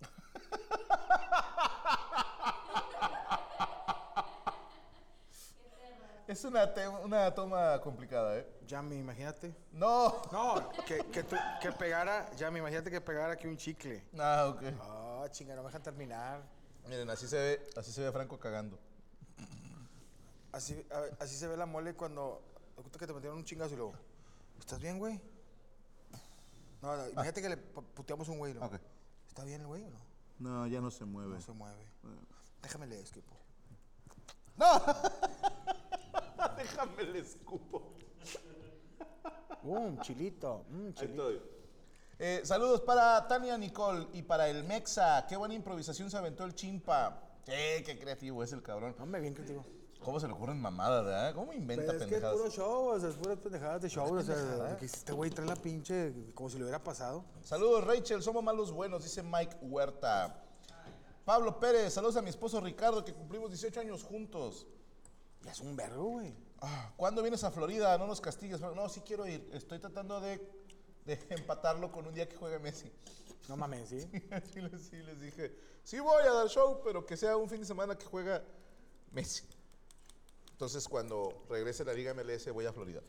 Es 6.26 6.44
una, 6.44 6.72
te- 6.72 6.86
una 6.86 7.34
toma 7.34 7.80
complicada, 7.80 8.38
¿eh? 8.38 8.46
Yami, 8.70 8.96
imagínate. 8.98 9.52
No. 9.72 10.22
No, 10.30 10.70
que, 10.86 10.98
que, 11.10 11.24
tú- 11.24 11.34
que 11.60 11.72
pegara, 11.72 12.30
Yami, 12.36 12.60
imagínate 12.60 12.88
que 12.88 13.00
pegara 13.00 13.32
aquí 13.32 13.48
un 13.48 13.56
chicle. 13.56 14.04
Ah, 14.16 14.46
ok. 14.54 14.62
Ah, 14.80 15.26
chinga, 15.30 15.56
no 15.56 15.62
me 15.62 15.68
dejan 15.68 15.82
terminar. 15.82 16.40
Miren, 16.86 17.10
así 17.10 17.26
se 17.26 17.36
ve, 17.36 17.70
así 17.76 17.90
se 17.92 18.00
ve 18.02 18.12
Franco 18.12 18.38
cagando. 18.38 18.78
Así, 20.52 20.84
a 20.90 21.22
así 21.24 21.34
se 21.36 21.48
ve 21.48 21.56
la 21.56 21.66
mole 21.66 21.94
cuando. 21.94 22.42
cuenta 22.76 22.96
que 22.98 23.06
te 23.08 23.12
metieron 23.12 23.38
un 23.38 23.44
chingazo 23.44 23.74
y 23.74 23.76
luego. 23.76 23.94
¿Estás 24.60 24.78
bien, 24.78 24.98
güey? 24.98 25.20
No, 26.80 26.96
no, 26.96 27.08
imagínate 27.08 27.42
que 27.42 27.48
le 27.48 27.56
pu- 27.74 27.84
puteamos 27.92 28.28
un 28.28 28.38
güey. 28.38 28.54
¿no? 28.54 28.66
Ok. 28.66 28.74
¿Está 29.28 29.42
bien 29.44 29.62
el 29.62 29.66
güey 29.66 29.82
o 29.82 29.90
no? 29.90 29.98
No, 30.38 30.66
ya 30.68 30.80
no 30.80 30.90
se 30.92 31.04
mueve. 31.04 31.34
No 31.34 31.40
se 31.40 31.52
mueve. 31.52 31.84
Déjame 32.62 32.86
leer, 32.86 33.02
esquipo. 33.02 33.36
¡No! 34.56 34.66
Déjame 36.56 37.02
el 37.02 37.16
escupo. 37.16 37.94
Un 39.62 40.00
chilito, 40.00 40.64
un 40.70 40.94
chilito. 40.94 41.30
Eh, 42.18 42.40
saludos 42.44 42.82
para 42.82 43.26
Tania 43.26 43.56
Nicole 43.56 44.08
y 44.12 44.22
para 44.22 44.48
el 44.48 44.64
Mexa. 44.64 45.26
Qué 45.26 45.36
buena 45.36 45.54
improvisación 45.54 46.10
se 46.10 46.16
aventó 46.16 46.44
el 46.44 46.54
chimpa. 46.54 47.22
Sí, 47.46 47.82
qué 47.84 47.98
creativo 47.98 48.42
es 48.42 48.52
el 48.52 48.62
cabrón. 48.62 48.94
Hombre, 49.00 49.20
bien 49.20 49.34
creativo. 49.34 49.64
¿Cómo 50.02 50.18
se 50.18 50.26
le 50.26 50.32
ocurren 50.32 50.60
mamadas, 50.60 51.04
verdad? 51.04 51.34
¿Cómo 51.34 51.52
inventa 51.52 51.84
Pero 51.86 51.98
es 51.98 51.98
que 51.98 52.04
es 52.04 52.20
pendejadas? 52.20 52.36
puro 52.38 52.50
show, 52.50 52.86
o 52.88 53.00
sea, 53.00 53.08
es 53.10 53.16
puras 53.16 53.38
pendejadas 53.38 53.82
de 53.82 53.88
show. 53.90 54.14
O 54.14 54.22
sea, 54.22 54.76
que 54.78 54.86
este 54.86 55.12
güey 55.12 55.30
trae 55.30 55.46
la 55.46 55.56
pinche 55.56 56.12
como 56.34 56.48
si 56.48 56.56
le 56.56 56.64
hubiera 56.64 56.82
pasado. 56.82 57.24
Saludos, 57.42 57.84
Rachel. 57.84 58.22
Somos 58.22 58.42
malos 58.42 58.72
buenos, 58.72 59.02
dice 59.02 59.22
Mike 59.22 59.56
Huerta. 59.60 60.42
Pablo 61.24 61.60
Pérez, 61.60 61.92
saludos 61.92 62.16
a 62.16 62.22
mi 62.22 62.30
esposo 62.30 62.60
Ricardo, 62.60 63.04
que 63.04 63.12
cumplimos 63.12 63.50
18 63.50 63.80
años 63.80 64.02
juntos. 64.02 64.66
Ya 65.42 65.52
es 65.52 65.60
un 65.60 65.76
vergo, 65.76 66.04
güey. 66.04 66.34
Ah, 66.60 66.92
¿Cuándo 66.96 67.22
vienes 67.22 67.42
a 67.44 67.50
Florida? 67.50 67.96
No 67.98 68.06
nos 68.06 68.20
castigues. 68.20 68.60
No, 68.60 68.88
sí 68.88 69.00
quiero 69.00 69.26
ir. 69.26 69.48
Estoy 69.52 69.78
tratando 69.78 70.20
de, 70.20 70.38
de 71.04 71.18
empatarlo 71.30 71.90
con 71.90 72.06
un 72.06 72.14
día 72.14 72.28
que 72.28 72.36
juegue 72.36 72.58
Messi. 72.58 72.92
No 73.48 73.56
mames, 73.56 73.88
¿sí? 73.88 74.00
sí, 74.52 74.60
les, 74.60 74.82
sí, 74.82 74.96
les 75.02 75.20
dije, 75.20 75.56
sí 75.82 75.98
voy 75.98 76.22
a 76.22 76.32
dar 76.32 76.48
show, 76.48 76.80
pero 76.84 77.04
que 77.04 77.16
sea 77.16 77.36
un 77.36 77.48
fin 77.48 77.60
de 77.60 77.66
semana 77.66 77.96
que 77.96 78.04
juega 78.04 78.42
Messi. 79.10 79.44
Entonces, 80.52 80.86
cuando 80.86 81.44
regrese 81.48 81.84
la 81.84 81.94
Liga 81.94 82.12
MLS, 82.14 82.52
voy 82.52 82.66
a 82.66 82.72
Florida. 82.72 83.00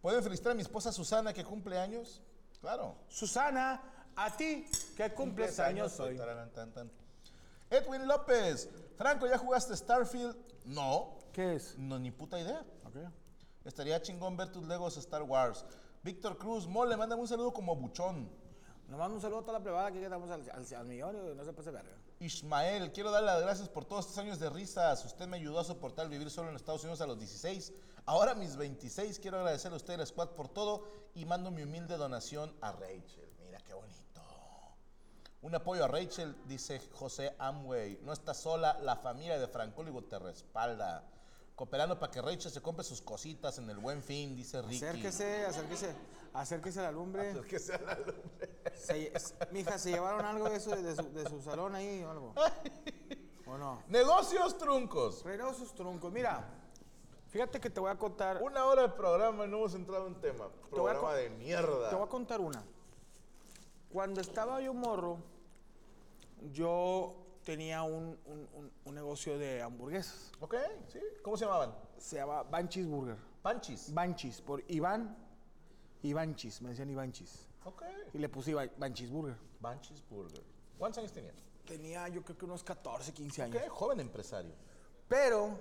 ¿Pueden 0.00 0.22
felicitar 0.22 0.52
a 0.52 0.54
mi 0.54 0.62
esposa 0.62 0.90
Susana, 0.90 1.32
que 1.34 1.44
cumple 1.44 1.78
años? 1.78 2.22
Claro. 2.60 2.96
Susana, 3.08 3.82
a 4.16 4.36
ti, 4.36 4.66
que 4.96 5.12
cumples 5.12 5.58
años 5.58 6.00
hoy. 6.00 6.18
Edwin 7.70 8.08
López. 8.08 8.68
Franco, 8.96 9.26
¿ya 9.26 9.38
jugaste 9.38 9.76
Starfield? 9.76 10.36
No. 10.64 11.18
¿Qué 11.32 11.56
es? 11.56 11.76
No, 11.78 11.98
ni 11.98 12.10
puta 12.10 12.40
idea. 12.40 12.64
Estaría 13.64 14.00
chingón 14.00 14.36
ver 14.36 14.50
tus 14.50 14.66
Legos 14.66 14.96
Star 14.96 15.22
Wars. 15.22 15.64
Víctor 16.02 16.38
Cruz, 16.38 16.66
mole, 16.66 16.96
mándame 16.96 17.22
un 17.22 17.28
saludo 17.28 17.52
como 17.52 17.76
buchón. 17.76 18.30
Nos 18.88 18.98
mando 18.98 19.16
un 19.16 19.20
saludo 19.20 19.40
a 19.40 19.42
toda 19.42 19.58
la 19.58 19.62
plebada 19.62 19.88
aquí 19.88 19.98
que 19.98 20.04
estamos 20.04 20.30
al, 20.30 20.48
al, 20.50 20.74
al 20.74 20.86
millón 20.86 21.16
y 21.16 21.34
no 21.34 21.44
se 21.44 21.52
pase 21.52 21.70
verga. 21.70 21.94
Ismael, 22.20 22.90
quiero 22.92 23.10
darle 23.10 23.26
las 23.26 23.42
gracias 23.42 23.68
por 23.68 23.84
todos 23.84 24.06
estos 24.06 24.18
años 24.18 24.38
de 24.38 24.48
risas. 24.50 25.04
Usted 25.04 25.26
me 25.26 25.36
ayudó 25.36 25.60
a 25.60 25.64
soportar 25.64 26.08
vivir 26.08 26.30
solo 26.30 26.48
en 26.48 26.56
Estados 26.56 26.82
Unidos 26.82 27.00
a 27.00 27.06
los 27.06 27.18
16. 27.18 27.72
Ahora 28.06 28.34
mis 28.34 28.56
26, 28.56 29.18
quiero 29.18 29.36
agradecerle 29.36 29.74
a 29.74 29.76
usted 29.76 29.94
y 29.94 29.96
la 29.98 30.06
squad 30.06 30.30
por 30.30 30.48
todo 30.48 30.84
y 31.14 31.26
mando 31.26 31.50
mi 31.50 31.62
humilde 31.62 31.96
donación 31.96 32.56
a 32.62 32.72
Rachel. 32.72 33.30
Mira 33.44 33.60
qué 33.60 33.74
bonito. 33.74 34.22
Un 35.42 35.54
apoyo 35.54 35.84
a 35.84 35.88
Rachel, 35.88 36.34
dice 36.46 36.80
José 36.94 37.36
Amway. 37.38 38.00
No 38.02 38.12
estás 38.12 38.38
sola, 38.38 38.78
la 38.82 38.96
familia 38.96 39.38
de 39.38 39.46
Francóligo 39.46 40.02
te 40.02 40.18
respalda. 40.18 41.04
Cooperando 41.58 41.98
para 41.98 42.12
que 42.12 42.22
Rachel 42.22 42.52
se 42.52 42.62
compre 42.62 42.84
sus 42.84 43.02
cositas 43.02 43.58
en 43.58 43.68
el 43.68 43.78
buen 43.78 44.00
fin, 44.00 44.36
dice 44.36 44.62
Ricky. 44.62 44.76
Acérquese, 44.76 45.44
acérquese, 45.44 45.92
acérquese 46.32 46.78
a 46.78 46.82
la 46.84 46.92
lumbre. 46.92 47.30
Acérquese 47.30 47.74
a 47.74 47.80
la 47.80 47.94
lumbre. 47.96 48.48
Se, 48.76 49.12
mija, 49.50 49.76
¿se 49.76 49.90
llevaron 49.90 50.24
algo 50.24 50.48
de, 50.48 50.54
eso, 50.54 50.70
de, 50.70 50.94
su, 50.94 51.12
de 51.12 51.28
su 51.28 51.42
salón 51.42 51.74
ahí 51.74 52.00
o 52.04 52.10
algo? 52.12 52.32
¿O 53.44 53.58
no? 53.58 53.82
Negocios 53.88 54.56
truncos. 54.56 55.24
Sus 55.56 55.74
truncos. 55.74 56.12
Mira, 56.12 56.48
fíjate 57.26 57.58
que 57.58 57.70
te 57.70 57.80
voy 57.80 57.90
a 57.90 57.98
contar. 57.98 58.40
Una 58.40 58.64
hora 58.64 58.82
de 58.82 58.90
programa 58.90 59.44
y 59.44 59.48
no 59.48 59.56
hemos 59.56 59.74
entrado 59.74 60.06
en 60.06 60.14
tema. 60.20 60.46
voy 60.70 60.92
a 60.92 60.94
Programa 60.94 61.14
de 61.14 61.28
mierda. 61.30 61.90
Te 61.90 61.96
voy 61.96 62.06
a 62.06 62.08
contar 62.08 62.40
una. 62.40 62.62
Cuando 63.90 64.20
estaba 64.20 64.60
yo 64.60 64.72
morro, 64.74 65.18
yo 66.52 67.16
tenía 67.48 67.82
un, 67.82 68.18
un- 68.26 68.46
un- 68.52 68.72
un 68.84 68.94
negocio 68.94 69.38
de 69.38 69.62
hamburguesas. 69.62 70.30
Ok, 70.40 70.54
sí. 70.92 71.00
¿Cómo 71.22 71.34
se 71.38 71.46
llamaban? 71.46 71.74
Se 71.96 72.16
llama 72.16 72.42
Banchis 72.42 72.86
Burger. 72.86 73.16
Panchis. 73.40 73.94
Banchis, 73.94 74.42
por 74.42 74.62
Iván. 74.68 75.16
Ivanchis, 76.02 76.60
me 76.60 76.68
decían 76.68 76.90
Ivanchis. 76.90 77.46
Ok. 77.64 77.84
Y 78.12 78.18
le 78.18 78.28
puse 78.28 78.52
Banchis 78.54 79.10
Burger. 79.10 79.34
Banchis 79.60 80.06
Burger. 80.10 80.42
¿Cuántos 80.76 80.98
años 80.98 81.10
tenías? 81.12 81.36
Tenía 81.66 82.06
yo 82.08 82.22
creo 82.22 82.36
que 82.36 82.44
unos 82.44 82.62
14, 82.62 83.14
15 83.14 83.42
Ok, 83.46 83.54
años. 83.56 83.68
joven 83.70 84.00
empresario. 84.00 84.52
Pero 85.08 85.58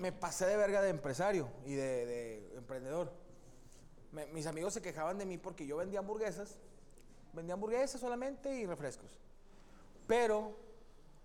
me 0.00 0.10
pasé 0.10 0.46
de 0.46 0.56
verga 0.56 0.82
de 0.82 0.88
empresario 0.90 1.48
y 1.64 1.74
de, 1.74 2.06
de 2.06 2.56
emprendedor. 2.56 3.12
Me- 4.10 4.26
mis 4.26 4.46
amigos 4.48 4.74
se 4.74 4.82
quejaban 4.82 5.16
de 5.16 5.26
mí 5.26 5.38
porque 5.38 5.64
yo 5.64 5.76
vendía 5.76 6.00
hamburguesas. 6.00 6.58
Vendía 7.34 7.54
hamburguesas 7.54 8.00
solamente 8.00 8.52
y 8.58 8.66
refrescos. 8.66 9.16
Pero 10.08 10.66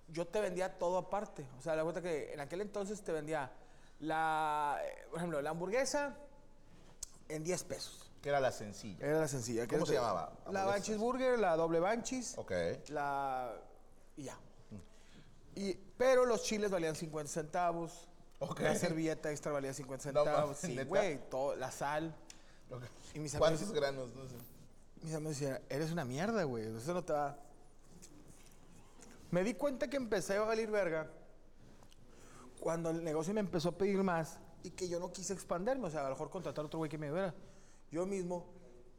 yo 0.09 0.27
te 0.27 0.39
vendía 0.41 0.77
todo 0.77 0.97
aparte. 0.97 1.45
O 1.57 1.61
sea, 1.61 1.75
la 1.75 1.83
cuenta 1.83 2.01
que 2.01 2.33
en 2.33 2.39
aquel 2.39 2.61
entonces 2.61 3.01
te 3.01 3.11
vendía 3.11 3.51
la, 3.99 4.79
eh, 4.83 5.05
por 5.09 5.17
ejemplo, 5.19 5.41
la 5.41 5.51
hamburguesa 5.51 6.15
en 7.29 7.43
10 7.43 7.63
pesos. 7.63 8.11
Que 8.21 8.29
era 8.29 8.39
la 8.39 8.51
sencilla. 8.51 9.05
Era 9.05 9.19
la 9.19 9.27
sencilla. 9.27 9.67
¿Cómo 9.67 9.85
se 9.85 9.93
llamaba? 9.93 10.31
La. 10.49 10.63
Banchis 10.65 10.97
Burger, 10.97 11.37
la 11.39 11.55
doble 11.57 11.79
Banchis. 11.79 12.37
Ok. 12.37 12.51
La. 12.89 13.53
Y 14.15 14.23
ya. 14.23 14.37
Y, 15.55 15.73
pero 15.97 16.25
los 16.25 16.43
chiles 16.43 16.71
valían 16.71 16.95
50 16.95 17.31
centavos. 17.31 18.07
Ok. 18.39 18.61
La 18.61 18.75
servilleta 18.75 19.29
extra 19.29 19.51
valía 19.51 19.73
50 19.73 20.11
No 20.11 20.23
centavos. 20.23 20.41
mames, 20.41 20.57
sí, 20.59 20.83
güey. 20.85 21.19
La 21.57 21.69
sal. 21.71 22.15
Ok. 22.71 22.83
Y 23.13 23.19
mis 23.19 23.35
¿Cuántos 23.35 23.61
amigos- 23.61 23.75
granos? 23.79 24.13
No 24.15 24.27
sé. 24.27 24.35
Mis 25.01 25.13
amigos 25.13 25.37
decían, 25.39 25.59
eres 25.69 25.91
una 25.91 26.05
mierda, 26.05 26.43
güey. 26.43 26.65
Eso 26.77 26.93
no 26.93 27.03
te 27.03 27.11
va. 27.13 27.37
Me 29.33 29.43
di 29.43 29.55
cuenta 29.55 29.89
que 29.89 29.97
empecé 29.97 30.35
a 30.35 30.41
valer 30.41 30.69
verga 30.69 31.09
cuando 32.59 32.91
el 32.91 33.03
negocio 33.03 33.33
me 33.33 33.39
empezó 33.39 33.69
a 33.69 33.71
pedir 33.71 34.03
más 34.03 34.37
y 34.61 34.69
que 34.69 34.87
yo 34.87 34.99
no 34.99 35.11
quise 35.11 35.33
expanderme. 35.33 35.87
O 35.87 35.89
sea, 35.89 36.01
a 36.01 36.03
lo 36.03 36.09
mejor 36.11 36.29
contratar 36.29 36.63
otro 36.63 36.77
güey 36.77 36.87
que 36.87 36.99
me 36.99 37.07
ayudara. 37.07 37.33
Yo 37.89 38.05
mismo. 38.05 38.45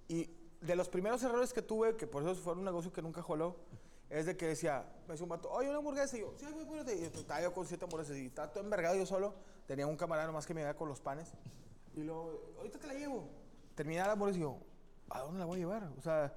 Y 0.09 0.29
de 0.61 0.75
los 0.75 0.89
primeros 0.89 1.23
errores 1.23 1.53
que 1.53 1.63
tuve, 1.63 1.95
que 1.95 2.09
por 2.09 2.25
eso 2.25 2.35
fue 2.35 2.55
un 2.55 2.65
negocio 2.65 2.93
que 2.93 3.01
nunca 3.01 3.23
jaló, 3.23 3.55
es 4.11 4.27
de 4.27 4.37
que 4.37 4.49
decía, 4.49 4.85
me 5.07 5.13
decía 5.13 5.23
un 5.23 5.29
vato, 5.29 5.49
oye, 5.53 5.69
una 5.69 5.79
hamburguesa. 5.79 6.17
Y 6.17 6.23
yo, 6.23 6.35
sí, 6.37 6.47
güey. 6.67 7.01
Y 7.01 7.05
estaba 7.05 7.41
yo 7.41 7.55
con 7.55 7.65
siete 7.65 7.85
hamburguesas 7.85 8.17
y 8.17 8.27
estaba 8.27 8.53
todo 8.53 8.65
envergado 8.65 8.97
yo 8.97 9.07
solo. 9.07 9.35
Tenía 9.69 9.87
un 9.87 9.97
camarada 9.97 10.27
nomás 10.27 10.47
que 10.47 10.53
me 10.53 10.63
ayudaba 10.63 10.77
con 10.77 10.89
los 10.89 11.01
panes. 11.01 11.33
Y 11.95 12.03
luego, 12.03 12.55
ahorita 12.59 12.81
te 12.81 12.89
la 12.89 12.95
llevo. 12.95 13.29
Terminaba 13.77 14.09
la 14.09 14.13
hamburguesa 14.15 14.39
y 14.41 14.43
yo, 14.43 14.59
¿a 15.11 15.21
dónde 15.21 15.39
la 15.39 15.45
voy 15.45 15.59
a 15.59 15.61
llevar? 15.61 15.93
O 15.97 16.03
sea, 16.03 16.37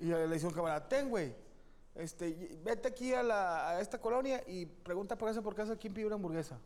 y 0.00 0.06
le 0.06 0.28
dice 0.28 0.46
un 0.46 0.54
camarada, 0.54 0.88
ten, 0.88 1.10
güey. 1.10 1.41
Este, 1.94 2.58
vete 2.64 2.88
aquí 2.88 3.12
a, 3.12 3.22
la- 3.22 3.70
a 3.70 3.80
esta 3.80 3.98
colonia 4.00 4.42
y 4.46 4.64
pregunta 4.66 5.16
por 5.16 5.28
casa 5.28 5.42
por 5.42 5.54
casa 5.54 5.76
quién 5.76 5.92
pide 5.92 6.06
una 6.06 6.14
hamburguesa. 6.16 6.58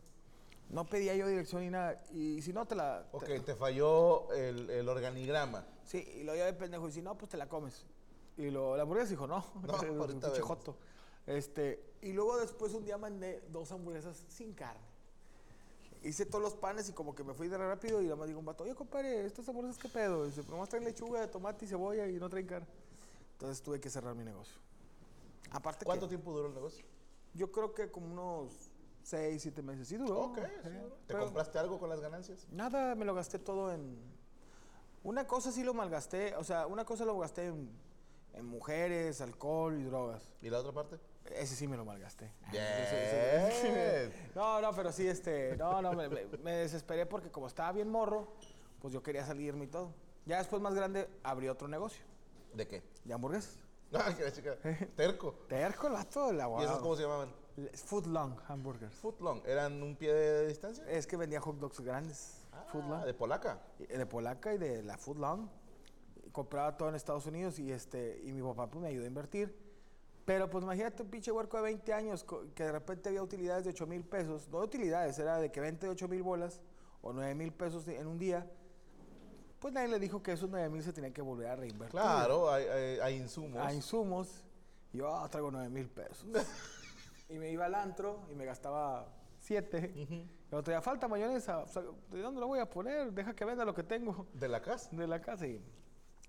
No 0.71 0.85
pedía 0.85 1.15
yo 1.15 1.27
dirección 1.29 1.63
ni 1.63 1.71
nada. 1.71 1.97
Y 2.13 2.43
si 2.43 2.53
no, 2.53 2.67
te 2.67 2.75
la. 2.75 3.07
Ok, 3.13 3.25
te- 3.25 3.41
te 3.41 3.55
falló 3.55 4.31
el, 4.33 4.69
el 4.71 4.89
organigrama. 4.89 5.65
sí, 5.85 5.99
y 6.21 6.23
lo 6.25 6.33
llevé 6.35 6.47
de 6.47 6.53
pendejo. 6.55 6.89
Y 6.89 6.93
si 6.93 7.03
no, 7.03 7.17
pues 7.17 7.31
te 7.31 7.37
la 7.37 7.49
comes. 7.49 7.85
Y 8.37 8.51
lo, 8.51 8.77
la 8.77 8.83
hamburguesa 8.83 9.11
dijo, 9.11 9.27
no. 9.27 9.45
No, 9.67 9.75
ahorita. 10.03 10.33
Este, 11.27 11.83
y 12.03 12.13
luego 12.13 12.39
después 12.39 12.73
un 12.75 12.85
día 12.85 12.97
mandé 12.99 13.43
dos 13.51 13.73
hamburguesas 13.73 14.25
sin 14.29 14.53
carne. 14.55 14.81
Hice 16.05 16.25
todos 16.25 16.43
los 16.43 16.55
panes 16.55 16.89
y 16.89 16.93
como 16.93 17.17
que 17.17 17.25
me 17.25 17.35
fui 17.35 17.49
de 17.49 17.59
rápido 17.59 18.01
y 18.01 18.05
nada 18.05 18.15
más 18.17 18.29
digo 18.29 18.39
un 18.39 18.45
vato, 18.47 18.63
oye, 18.63 18.77
compadre, 18.77 19.27
estas 19.27 19.49
hamburguesas 19.49 19.81
qué 19.83 19.89
pedo. 19.89 20.25
Y 20.25 20.29
dice, 20.31 20.43
nomás 20.49 20.69
traen 20.69 20.85
lechuga, 20.85 21.29
tomate 21.29 21.65
y 21.65 21.69
cebolla 21.69 22.07
y 22.07 22.13
no 22.21 22.29
traen 22.29 22.47
carne. 22.47 22.67
Entonces 23.33 23.61
tuve 23.61 23.81
que 23.81 23.91
cerrar 23.91 24.15
mi 24.15 24.23
negocio. 24.25 24.55
Aparte 25.51 25.85
¿Cuánto 25.85 26.07
que 26.07 26.11
tiempo 26.17 26.33
duró 26.33 26.49
el 26.49 26.55
negocio? 26.55 26.85
yo 27.35 27.53
creo 27.53 27.75
que 27.75 27.91
como 27.91 28.07
unos 28.07 28.71
6, 29.03 29.41
7 29.43 29.63
meses. 29.63 29.87
Sí 29.89 29.97
duró. 29.97 30.19
Ok, 30.21 30.39
sí, 30.39 30.45
sí, 30.65 30.69
duró. 30.71 30.95
¿Te 30.95 31.15
pero 31.15 31.25
compraste 31.25 31.59
algo 31.59 31.79
con 31.79 31.89
las 31.89 32.01
ganancias? 32.01 32.47
Nada, 32.51 32.95
me 32.95 33.05
lo 33.05 33.15
gasté 33.15 33.39
todo 33.39 33.73
en... 33.73 33.97
Una 35.05 35.27
cosa 35.27 35.53
sí 35.53 35.63
lo 35.63 35.73
malgasté, 35.75 36.35
o 36.35 36.43
sea, 36.43 36.67
una 36.67 36.85
cosa 36.85 37.05
lo 37.05 37.17
gasté 37.19 37.47
en, 37.47 37.71
en 38.35 38.45
mujeres, 38.47 39.21
alcohol 39.21 39.79
y 39.79 39.85
drogas. 39.85 40.29
¿Y 40.43 40.51
la 40.51 40.59
otra 40.59 40.73
parte? 40.73 40.99
Ese 41.27 41.55
sí 41.55 41.69
me 41.69 41.77
lo 41.77 41.85
malgasté. 41.85 42.33
No, 44.35 44.61
no, 44.61 44.73
pero 44.75 44.91
sí, 44.93 45.07
este, 45.07 45.57
no, 45.57 45.81
no, 45.81 45.93
me- 45.93 46.09
me 46.09 46.53
desesperé 46.57 47.07
porque 47.07 47.31
como 47.31 47.47
estaba 47.47 47.73
bien 47.73 47.89
morro, 47.89 48.33
pues 48.81 48.93
yo 48.93 49.03
quería 49.03 49.25
salirme 49.25 49.65
y 49.67 49.69
todo. 49.69 49.93
Ya 50.25 50.39
después 50.39 50.61
más 50.61 50.75
grande 50.75 51.09
abrí 51.23 51.49
otro 51.49 51.69
negocio. 51.69 52.05
¿De 52.55 52.67
qué? 52.67 52.83
de 53.05 53.15
hamburguesas. 53.15 53.59
Ah, 53.93 54.13
que 54.17 54.25
la 54.25 54.33
chica. 54.33 54.57
Terco. 54.97 55.35
Terco 55.49 55.87
el 55.87 55.93
vato, 55.95 56.31
el 56.31 56.37
¿Y 56.37 56.41
abogado. 56.41 56.69
esos 56.69 56.83
cómo 56.83 56.97
se 56.97 57.03
llamaban? 57.03 57.33
Foot 57.87 58.07
long 58.07 58.35
hamburgers. 58.49 58.95
Footlong. 58.97 59.41
¿Eran 59.47 59.83
un 59.83 59.97
pie 59.97 60.13
de 60.13 60.49
distancia? 60.49 60.85
Es 60.91 61.07
que 61.07 61.17
vendía 61.17 61.41
hot 61.41 61.57
dogs 61.59 61.81
grandes. 61.81 62.43
Ah, 62.53 62.67
long. 62.75 63.05
de 63.05 63.15
polaca. 63.15 63.61
Y- 63.79 63.87
De 63.87 64.05
Polaca 64.07 64.53
y 64.55 64.59
de 64.59 64.83
la 64.83 64.99
Foot 64.99 65.19
Long. 65.19 65.49
Y 66.27 66.31
Compraba 66.31 66.77
todo 66.77 66.89
en 66.91 66.95
Estados 66.97 67.25
Unidos 67.27 67.59
y 67.59 67.73
este 67.73 68.21
y 68.25 68.33
mi 68.33 68.43
papá 68.43 68.69
pues, 68.69 68.83
me 68.83 68.89
ayudó 68.89 69.05
a 69.05 69.09
invertir. 69.09 69.57
Pero 70.27 70.51
pues 70.51 70.65
imagínate 70.65 71.03
un 71.03 71.09
pinche 71.09 71.31
huerco 71.31 71.57
de 71.57 71.63
20 71.63 71.93
años 71.95 72.27
que 72.55 72.65
de 72.65 72.73
repente 72.73 73.09
había 73.09 73.23
utilidades 73.23 73.65
de 73.65 73.71
8 73.71 73.87
mil 73.87 74.05
pesos. 74.05 74.49
No 74.49 74.59
utilidades, 74.59 75.19
era 75.19 75.39
de 75.39 75.51
que 75.53 75.61
vente 75.61 75.87
de 75.87 75.93
8 75.93 76.09
mil 76.09 76.23
bolas 76.23 76.61
o 77.01 77.13
9 77.13 77.35
mil 77.37 77.53
pesos 77.53 77.87
en 77.89 78.07
un 78.07 78.19
día. 78.19 78.51
Pues 79.59 79.73
nadie 79.73 79.89
le 79.89 79.99
dijo 79.99 80.23
que 80.23 80.33
esos 80.33 80.49
9 80.51 80.69
mil 80.69 80.83
se 80.83 80.93
tenían 80.93 81.13
que 81.13 81.23
volver 81.23 81.49
a 81.49 81.57
reinvertir. 81.57 81.99
Claro, 82.01 82.51
hay, 82.51 82.65
hay- 82.65 82.99
hay 83.01 83.17
insumos. 83.17 83.73
Insumos. 83.73 84.45
Y 84.93 84.99
yo 84.99 85.15
ah, 85.15 85.29
traigo 85.29 85.51
9 85.51 85.69
mil 85.71 85.89
pesos. 85.89 86.27
y 87.29 87.39
me 87.39 87.51
iba 87.51 87.65
al 87.65 87.75
antro 87.75 88.21
y 88.31 88.35
me 88.35 88.45
gastaba 88.45 89.09
7. 89.41 89.93
El 90.51 90.59
otro 90.59 90.73
día 90.73 90.83
falta 90.83 91.09
mayonesa. 91.09 91.59
O 91.59 91.67
sea, 91.69 91.83
¿De 92.11 92.21
dónde 92.21 92.41
lo 92.41 92.47
voy 92.49 92.59
a 92.59 92.69
poner? 92.69 93.13
Deja 93.13 93.35
que 93.35 93.45
venda 93.45 93.65
lo 93.65 93.75
que 93.75 93.83
tengo 93.83 94.27
De 94.35 94.49
la 94.49 94.61
casa. 94.61 94.89
de 94.93 95.07
la 95.07 95.21
casa 95.21 95.47
y 95.47 95.61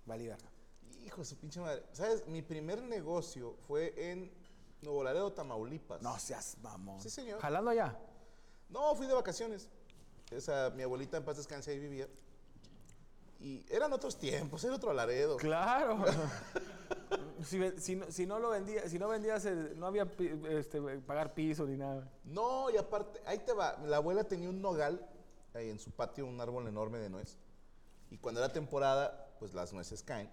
verga. 0.06 0.38
Hijo 1.06 1.18
de 1.22 1.26
su 1.26 1.38
pinche 1.38 1.60
madre. 1.60 1.84
¿Sabes? 1.92 2.26
Mi 2.28 2.42
primer 2.42 2.82
negocio 2.82 3.56
fue 3.68 3.94
en 4.12 4.32
Nuevo 4.82 5.04
Laredo, 5.04 5.32
Tamaulipas. 5.34 6.02
No 6.02 6.18
seas 6.20 6.58
mamón. 6.62 7.02
Sí, 7.02 7.10
señor. 7.10 7.40
Jalando 7.42 7.72
allá. 7.72 7.98
No, 8.70 8.96
fui 8.96 9.08
de 9.08 9.13
vacaciones. 9.13 9.70
O 10.36 10.42
sea, 10.42 10.72
mi 10.76 10.84
abuelita 10.84 11.18
en 11.18 11.24
paz 11.24 11.38
descanse 11.38 11.72
ahí 11.72 11.80
vivía. 11.80 12.08
Y 13.39 13.65
eran 13.69 13.93
otros 13.93 14.17
tiempos, 14.17 14.63
era 14.63 14.76
otro 14.76 14.93
Laredo. 14.93 15.38
Claro. 15.38 16.04
si, 17.43 17.95
no, 17.95 18.12
si 18.12 18.26
no 18.26 18.39
lo 18.39 18.50
vendía, 18.50 18.88
si 18.89 18.97
no 18.97 19.08
vendías, 19.08 19.45
no 19.76 19.86
había 19.86 20.12
este, 20.50 20.82
pagar 21.02 21.34
piso 21.34 21.65
ni 21.65 21.78
nada. 21.78 22.10
No, 22.23 22.69
y 22.69 22.78
aparte, 22.78 23.21
ahí 23.26 23.39
te 23.39 23.54
va. 23.54 23.78
La 23.86 23.97
abuela 23.97 24.23
tenía 24.23 24.50
un 24.50 24.62
nogal 24.62 25.08
ahí 25.54 25.69
en 25.69 25.80
su 25.80 25.91
patio, 25.91 26.26
un 26.26 26.39
árbol 26.41 26.67
enorme 26.67 26.97
de 26.97 27.10
nuez. 27.10 27.38
Y 28.10 28.17
cuando 28.17 28.41
era 28.41 28.52
temporada, 28.52 29.36
pues 29.39 29.54
las 29.54 29.73
nueces 29.73 30.02
caen. 30.02 30.30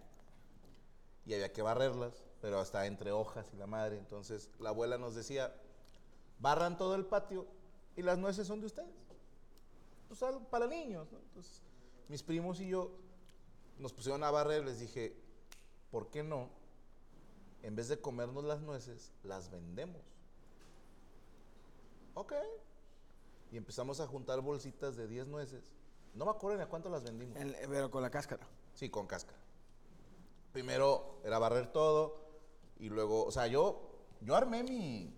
Y 1.27 1.35
había 1.35 1.53
que 1.53 1.62
barrerlas, 1.62 2.25
pero 2.40 2.59
hasta 2.59 2.87
entre 2.87 3.12
hojas 3.12 3.47
y 3.53 3.57
la 3.57 3.67
madre. 3.67 3.99
Entonces 3.99 4.51
la 4.59 4.71
abuela 4.71 4.97
nos 4.99 5.14
decía, 5.14 5.55
barran 6.38 6.79
todo 6.79 6.95
el 6.95 7.05
patio 7.05 7.47
y 7.97 8.03
las 8.03 8.19
nueces 8.19 8.47
son 8.47 8.61
de 8.61 8.67
ustedes. 8.67 8.95
Pues 10.09 10.23
algo 10.23 10.40
para 10.49 10.67
niños, 10.67 11.11
¿no? 11.11 11.19
Entonces 11.19 11.62
mis 12.09 12.23
primos 12.23 12.61
y 12.61 12.69
yo 12.69 12.90
nos 13.79 13.93
pusieron 13.93 14.23
a 14.25 14.31
barrer, 14.31 14.64
les 14.64 14.79
dije, 14.81 15.17
¿por 15.90 16.11
qué 16.11 16.23
no? 16.23 16.51
En 17.62 17.75
vez 17.77 17.88
de 17.88 18.01
comernos 18.01 18.45
las 18.45 18.61
nueces, 18.61 19.12
las 19.23 19.51
vendemos. 19.51 20.03
Ok. 22.14 22.33
Y 23.51 23.57
empezamos 23.57 24.01
a 24.01 24.07
juntar 24.07 24.40
bolsitas 24.40 24.97
de 24.97 25.07
10 25.09 25.27
nueces. 25.27 25.73
No 26.14 26.25
me 26.27 26.31
acuerdo 26.31 26.57
ni 26.59 26.62
a 26.62 26.69
cuánto 26.69 26.88
las 26.88 27.03
vendimos. 27.05 27.37
En- 27.40 27.57
pero 27.69 27.90
con 27.90 28.03
la 28.03 28.11
cáscara. 28.11 28.47
Sí, 28.75 28.90
con 28.90 29.07
cáscara. 29.07 29.38
Primero 30.53 31.21
era 31.25 31.38
barrer 31.38 31.73
todo 31.73 32.21
y 32.79 32.88
luego, 32.88 33.25
o 33.25 33.33
sea, 33.33 33.47
yo, 33.47 33.90
yo 34.21 34.37
armé 34.37 34.62
mi... 34.62 35.12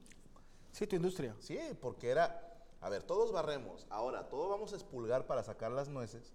Sí, 0.72 0.86
tu 0.86 0.96
industria. 0.96 1.34
Sí, 1.40 1.58
porque 1.80 2.08
era, 2.10 2.58
a 2.80 2.88
ver, 2.88 3.02
todos 3.02 3.32
barremos. 3.32 3.86
Ahora, 3.90 4.28
todo 4.28 4.48
vamos 4.48 4.72
a 4.72 4.76
expulgar 4.76 5.26
para 5.26 5.42
sacar 5.42 5.72
las 5.72 5.88
nueces. 5.88 6.32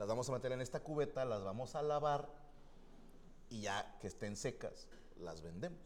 Las 0.00 0.08
vamos 0.08 0.26
a 0.30 0.32
meter 0.32 0.50
en 0.52 0.62
esta 0.62 0.80
cubeta, 0.80 1.26
las 1.26 1.44
vamos 1.44 1.74
a 1.74 1.82
lavar 1.82 2.26
y 3.50 3.60
ya 3.60 3.98
que 4.00 4.06
estén 4.06 4.34
secas, 4.34 4.88
las 5.18 5.42
vendemos. 5.42 5.78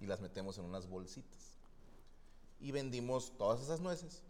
Y 0.00 0.06
las 0.06 0.20
metemos 0.20 0.58
en 0.58 0.64
unas 0.64 0.88
bolsitas. 0.88 1.56
Y 2.58 2.72
vendimos 2.72 3.30
todas 3.38 3.60
esas 3.60 3.78
nueces. 3.80 4.24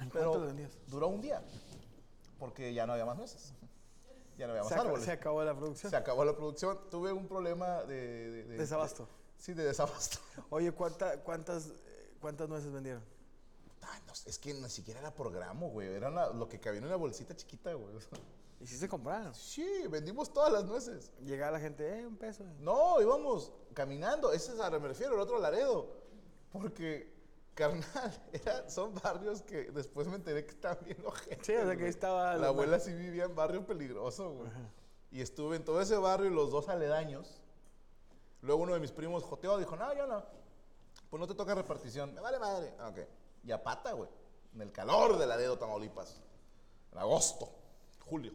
¿En 0.00 0.10
Pero 0.10 0.30
cuánto 0.32 0.46
vendías? 0.48 0.72
duró 0.88 1.06
un 1.06 1.20
día, 1.20 1.44
porque 2.40 2.74
ya 2.74 2.88
no 2.88 2.94
había 2.94 3.04
más 3.06 3.16
nueces. 3.16 3.52
Ya 4.36 4.48
no 4.48 4.52
había 4.54 4.64
más 4.64 4.72
Se, 4.72 4.78
árboles. 4.80 5.04
se 5.04 5.12
acabó 5.12 5.44
la 5.44 5.54
producción. 5.56 5.88
Se 5.90 5.96
acabó 5.96 6.24
la 6.24 6.34
producción. 6.34 6.76
Tuve 6.90 7.12
un 7.12 7.28
problema 7.28 7.82
de... 7.84 8.30
de- 8.32 8.44
de- 8.46 8.56
Desabasto. 8.56 9.08
sí, 9.36 9.52
de 9.54 9.62
desabasto. 9.62 10.18
Oye, 10.50 10.72
¿cuánta- 10.72 11.20
cuántas, 11.22 11.68
eh, 11.68 12.16
¿cuántas 12.20 12.48
nueces 12.48 12.72
vendieron? 12.72 13.04
Sé, 14.22 14.30
es 14.30 14.38
que 14.38 14.54
ni 14.54 14.68
siquiera 14.68 15.00
era 15.00 15.14
por 15.14 15.32
gramo, 15.32 15.70
güey. 15.70 15.88
Era 15.88 16.08
una- 16.08 16.28
lo 16.28 16.48
que 16.48 16.58
cabía 16.60 16.78
en 16.78 16.86
una 16.86 16.96
bolsita 16.96 17.34
chiquita, 17.36 17.72
güey. 17.74 17.94
Y 18.60 18.66
sí 18.66 18.76
se 18.76 18.88
compraron. 18.88 19.34
sí, 19.34 19.64
vendimos 19.88 20.32
todas 20.32 20.52
las 20.52 20.64
nueces. 20.64 21.12
Llegaba 21.20 21.52
la 21.52 21.60
gente, 21.60 22.00
eh, 22.00 22.06
un 22.06 22.16
peso. 22.16 22.44
No, 22.58 23.00
íbamos 23.00 23.52
caminando. 23.74 24.32
Ese 24.32 24.52
es 24.52 24.60
a 24.60 24.70
me 24.70 24.88
refiero, 24.88 25.14
el 25.14 25.20
otro 25.20 25.38
Laredo. 25.38 25.96
Porque, 26.50 27.12
carnal, 27.54 27.82
era- 28.32 28.68
son 28.68 28.94
barrios 28.94 29.42
que 29.42 29.70
después 29.70 30.08
me 30.08 30.16
enteré 30.16 30.44
que 30.44 30.50
estaban 30.52 30.78
bien 30.84 30.98
ojetes, 31.04 31.46
Sí, 31.46 31.54
o 31.54 31.64
sea, 31.66 31.76
que 31.76 31.86
estaba 31.88 32.32
La 32.34 32.38
lo 32.38 32.46
abuela 32.48 32.80
sí 32.80 32.92
vivía 32.92 33.24
en 33.24 33.34
barrio 33.36 33.64
peligroso, 33.66 34.30
güey. 34.32 34.50
Y 35.10 35.20
estuve 35.20 35.56
en 35.56 35.64
todo 35.64 35.80
ese 35.80 35.96
barrio 35.96 36.26
y 36.30 36.34
los 36.34 36.50
dos 36.50 36.68
aledaños. 36.68 37.40
Luego 38.42 38.62
uno 38.62 38.74
de 38.74 38.80
mis 38.80 38.92
primos 38.92 39.22
joteó, 39.24 39.56
dijo, 39.58 39.76
no, 39.76 39.94
yo 39.94 40.06
no. 40.06 40.24
Pues 41.10 41.20
no 41.20 41.26
te 41.26 41.34
toca 41.34 41.54
repartición. 41.54 42.12
Me 42.14 42.20
vale 42.20 42.38
madre. 42.38 42.74
Ah, 42.78 42.88
ok. 42.88 42.98
Y 43.44 43.52
a 43.52 43.62
pata, 43.62 43.92
güey. 43.92 44.08
En 44.54 44.62
el 44.62 44.72
calor 44.72 45.18
de 45.18 45.26
Laredo, 45.26 45.58
Tamaulipas. 45.58 46.20
En 46.92 46.98
agosto, 46.98 47.50
julio. 48.00 48.32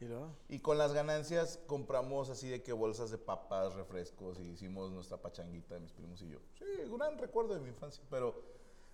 Y 0.00 0.04
luego, 0.04 0.30
Y 0.48 0.60
con 0.60 0.78
las 0.78 0.92
ganancias 0.92 1.58
compramos 1.66 2.30
así 2.30 2.48
de 2.48 2.62
que 2.62 2.72
bolsas 2.72 3.10
de 3.10 3.18
papas, 3.18 3.74
refrescos 3.74 4.38
y 4.38 4.50
hicimos 4.50 4.92
nuestra 4.92 5.16
pachanguita 5.16 5.74
de 5.74 5.80
mis 5.80 5.92
primos 5.92 6.22
y 6.22 6.28
yo. 6.28 6.38
Sí, 6.56 6.64
un 6.88 6.98
gran 6.98 7.18
recuerdo 7.18 7.54
de 7.54 7.60
mi 7.60 7.68
infancia. 7.68 8.02
Pero 8.08 8.40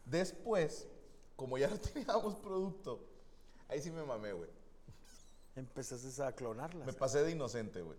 después, 0.07 0.89
como 1.37 1.59
ya 1.59 1.69
no 1.69 1.79
teníamos 1.93 2.37
producto, 2.37 3.01
ahí 3.69 3.83
sí 3.83 3.91
me 3.91 4.03
mamé, 4.03 4.33
güey. 4.33 4.49
empezaste 5.57 6.23
a 6.23 6.33
clonarlas. 6.33 6.87
Me 6.87 6.93
pasé 6.95 7.23
de 7.23 7.33
inocente, 7.33 7.83
güey. 7.83 7.99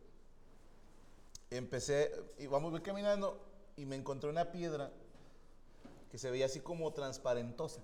Empecé, 1.52 2.12
voy 2.50 2.82
caminando 2.82 3.40
y 3.78 3.86
me 3.86 3.96
encontré 3.96 4.30
una 4.30 4.52
piedra 4.52 4.92
que 6.10 6.18
se 6.18 6.30
veía 6.32 6.46
así 6.46 6.60
como 6.60 6.92
transparentosa. 6.94 7.82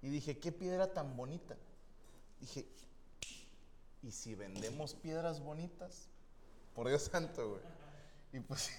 Y 0.00 0.08
dije, 0.08 0.38
qué 0.38 0.52
piedra 0.52 0.92
tan 0.92 1.16
bonita. 1.16 1.56
Dije, 2.40 2.66
¿y 4.02 4.10
si 4.10 4.34
vendemos 4.34 4.94
piedras 4.94 5.40
bonitas? 5.40 6.08
Por 6.74 6.88
Dios 6.88 7.02
santo, 7.02 7.50
güey. 7.50 7.62
Y 8.32 8.40
pues, 8.40 8.70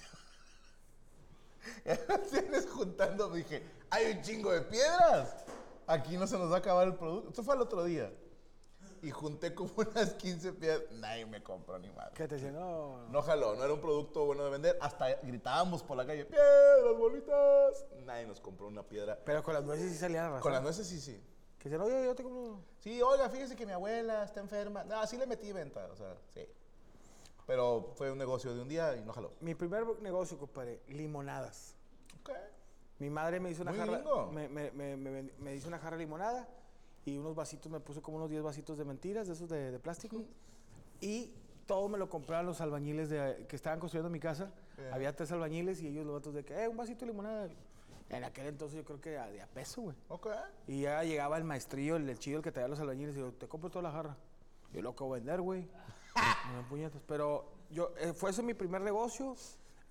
tienes 2.31 2.67
juntando, 2.69 3.29
dije, 3.29 3.63
hay 3.89 4.17
un 4.17 4.21
chingo 4.21 4.51
de 4.51 4.61
piedras. 4.61 5.45
Aquí 5.87 6.17
no 6.17 6.27
se 6.27 6.37
nos 6.37 6.51
va 6.51 6.55
a 6.55 6.59
acabar 6.59 6.87
el 6.87 6.95
producto. 6.95 7.29
Esto 7.29 7.43
fue 7.43 7.55
el 7.55 7.61
otro 7.61 7.83
día. 7.83 8.11
Y 9.03 9.11
junté 9.11 9.53
como 9.53 9.69
unas 9.77 10.13
15 10.13 10.53
piedras. 10.53 10.89
Nadie 10.93 11.25
me 11.25 11.43
compró 11.43 11.77
ni 11.77 11.89
más. 11.91 12.09
¿Qué 12.15 12.27
te 12.27 12.35
decía? 12.35 12.51
No, 12.51 13.05
No 13.09 13.21
jaló, 13.21 13.53
no 13.55 13.63
era 13.63 13.73
un 13.73 13.81
producto 13.81 14.25
bueno 14.25 14.45
de 14.45 14.49
vender. 14.49 14.77
Hasta 14.81 15.15
gritábamos 15.21 15.83
por 15.83 15.97
la 15.97 16.05
calle, 16.05 16.25
piedras 16.25 16.97
bonitas. 16.97 17.85
Nadie 18.05 18.25
nos 18.25 18.39
compró 18.39 18.67
una 18.67 18.81
piedra. 18.81 19.19
Pero 19.25 19.43
con 19.43 19.53
las 19.53 19.63
nueces 19.63 19.91
sí 19.91 19.97
salía 19.97 20.21
la 20.23 20.27
razón. 20.29 20.41
Con 20.41 20.53
las 20.53 20.63
nueces 20.63 20.87
sí, 20.87 20.99
sí. 21.01 21.21
Que 21.59 21.69
decían, 21.69 21.81
oye, 21.85 22.05
yo 22.05 22.15
te 22.15 22.23
compro. 22.23 22.59
Sí, 22.79 23.01
oiga, 23.01 23.29
fíjese 23.29 23.55
que 23.55 23.65
mi 23.65 23.73
abuela 23.73 24.23
está 24.23 24.39
enferma. 24.39 24.83
No, 24.85 25.05
sí 25.05 25.17
le 25.17 25.27
metí 25.27 25.51
venta, 25.51 25.85
o 25.91 25.95
sea, 25.95 26.15
sí. 26.33 26.47
Pero 27.45 27.91
fue 27.95 28.09
un 28.09 28.17
negocio 28.17 28.53
de 28.55 28.61
un 28.61 28.69
día 28.69 28.95
y 28.95 29.01
no 29.01 29.11
jaló. 29.11 29.33
Mi 29.41 29.53
primer 29.53 29.85
negocio, 30.01 30.37
compadre, 30.37 30.81
limonadas. 30.87 31.75
Ok. 32.21 32.31
Mi 32.99 33.09
madre 33.09 33.41
me 33.41 33.51
hizo 33.51 33.63
una 33.63 33.71
Muy 33.71 33.79
jarra. 33.81 33.97
gringo. 33.97 34.31
Me, 34.31 34.47
me, 34.47 34.71
me, 34.71 34.95
me 35.37 35.55
hizo 35.55 35.67
una 35.67 35.77
jarra 35.79 35.97
de 35.97 36.03
limonada 36.05 36.47
y 37.05 37.17
unos 37.17 37.35
vasitos, 37.35 37.71
me 37.71 37.79
puso 37.79 38.01
como 38.01 38.17
unos 38.17 38.29
10 38.29 38.43
vasitos 38.43 38.77
de 38.77 38.85
mentiras, 38.85 39.27
de 39.27 39.33
esos 39.33 39.49
de, 39.49 39.71
de 39.71 39.79
plástico. 39.79 40.23
Y 41.01 41.33
todo 41.65 41.89
me 41.89 41.97
lo 41.97 42.09
compraron 42.09 42.45
los 42.45 42.61
albañiles 42.61 43.09
de, 43.09 43.45
que 43.47 43.55
estaban 43.55 43.79
construyendo 43.79 44.09
mi 44.09 44.19
casa. 44.19 44.51
Yeah. 44.77 44.95
Había 44.95 45.15
tres 45.15 45.31
albañiles 45.31 45.81
y 45.81 45.87
ellos 45.87 46.05
los 46.05 46.15
vatos 46.15 46.33
de 46.33 46.43
que, 46.43 46.63
eh, 46.63 46.67
un 46.67 46.77
vasito 46.77 47.05
de 47.05 47.11
limonada. 47.11 47.49
En 48.09 48.23
aquel 48.23 48.47
entonces 48.47 48.77
yo 48.77 48.83
creo 48.83 49.01
que 49.01 49.17
a, 49.17 49.27
de 49.27 49.41
a 49.41 49.47
peso, 49.47 49.81
güey. 49.81 49.95
Ok. 50.09 50.27
Y 50.67 50.81
ya 50.81 51.03
llegaba 51.03 51.37
el 51.37 51.43
maestrillo, 51.43 51.95
el, 51.95 52.07
el 52.07 52.19
chido, 52.19 52.37
el 52.37 52.43
que 52.43 52.51
traía 52.51 52.67
los 52.67 52.79
albañiles, 52.79 53.15
y 53.15 53.19
yo, 53.19 53.31
te 53.33 53.47
compro 53.47 53.69
toda 53.69 53.83
la 53.83 53.91
jarra. 53.91 54.17
Yo 54.71 54.81
lo 54.81 54.91
acabo 54.91 55.13
de 55.13 55.21
vender, 55.21 55.41
güey. 55.41 55.67
Pero 57.07 57.45
yo, 57.69 57.93
eh, 57.97 58.13
fue 58.13 58.29
ese 58.29 58.43
mi 58.43 58.53
primer 58.53 58.81
negocio. 58.81 59.35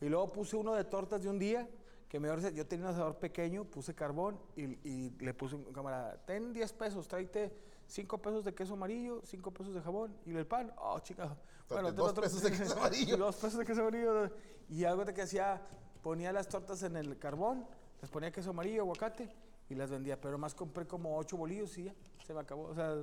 Y 0.00 0.08
luego 0.08 0.32
puse 0.32 0.56
uno 0.56 0.74
de 0.74 0.84
tortas 0.84 1.22
de 1.22 1.28
un 1.28 1.38
día, 1.38 1.68
que 2.12 2.20
me 2.20 2.28
orce- 2.28 2.52
yo 2.52 2.66
tenía 2.66 2.84
un 2.84 2.92
asador 2.92 3.16
pequeño, 3.16 3.64
puse 3.64 3.94
carbón 3.94 4.38
y, 4.54 4.64
y 4.86 5.10
le 5.20 5.32
puse 5.32 5.54
un 5.56 5.64
camarada, 5.72 6.18
ten 6.26 6.52
10 6.52 6.70
pesos, 6.74 7.08
tráete 7.08 7.50
5 7.86 8.18
pesos 8.20 8.44
de 8.44 8.52
queso 8.54 8.74
amarillo, 8.74 9.22
5 9.24 9.50
pesos 9.50 9.72
de 9.74 9.80
jabón 9.80 10.14
y 10.26 10.36
el 10.36 10.46
pan. 10.46 10.70
Oh, 10.76 11.00
chica. 11.00 11.34
Date 11.70 11.84
te- 11.86 11.92
dos 11.92 12.12
te- 12.12 12.20
pesos 12.20 12.42
de 12.42 12.50
queso 12.58 12.76
amarillo. 12.78 13.16
dos 13.16 13.36
pesos 13.36 13.58
de 13.58 13.64
queso 13.64 13.80
amarillo. 13.80 14.30
Y 14.68 14.84
algo 14.84 15.06
de 15.06 15.14
que 15.14 15.22
hacía, 15.22 15.62
ponía 16.02 16.34
las 16.34 16.48
tortas 16.48 16.82
en 16.82 16.96
el 16.96 17.18
carbón, 17.18 17.66
les 18.02 18.10
ponía 18.10 18.30
queso 18.30 18.50
amarillo, 18.50 18.82
aguacate 18.82 19.34
y 19.70 19.74
las 19.74 19.88
vendía. 19.90 20.20
Pero 20.20 20.36
más 20.36 20.54
compré 20.54 20.86
como 20.86 21.16
ocho 21.16 21.38
bolillos 21.38 21.78
y 21.78 21.84
ya, 21.84 21.94
se 22.26 22.34
me 22.34 22.40
acabó. 22.40 22.64
O 22.64 22.74
sea, 22.74 22.94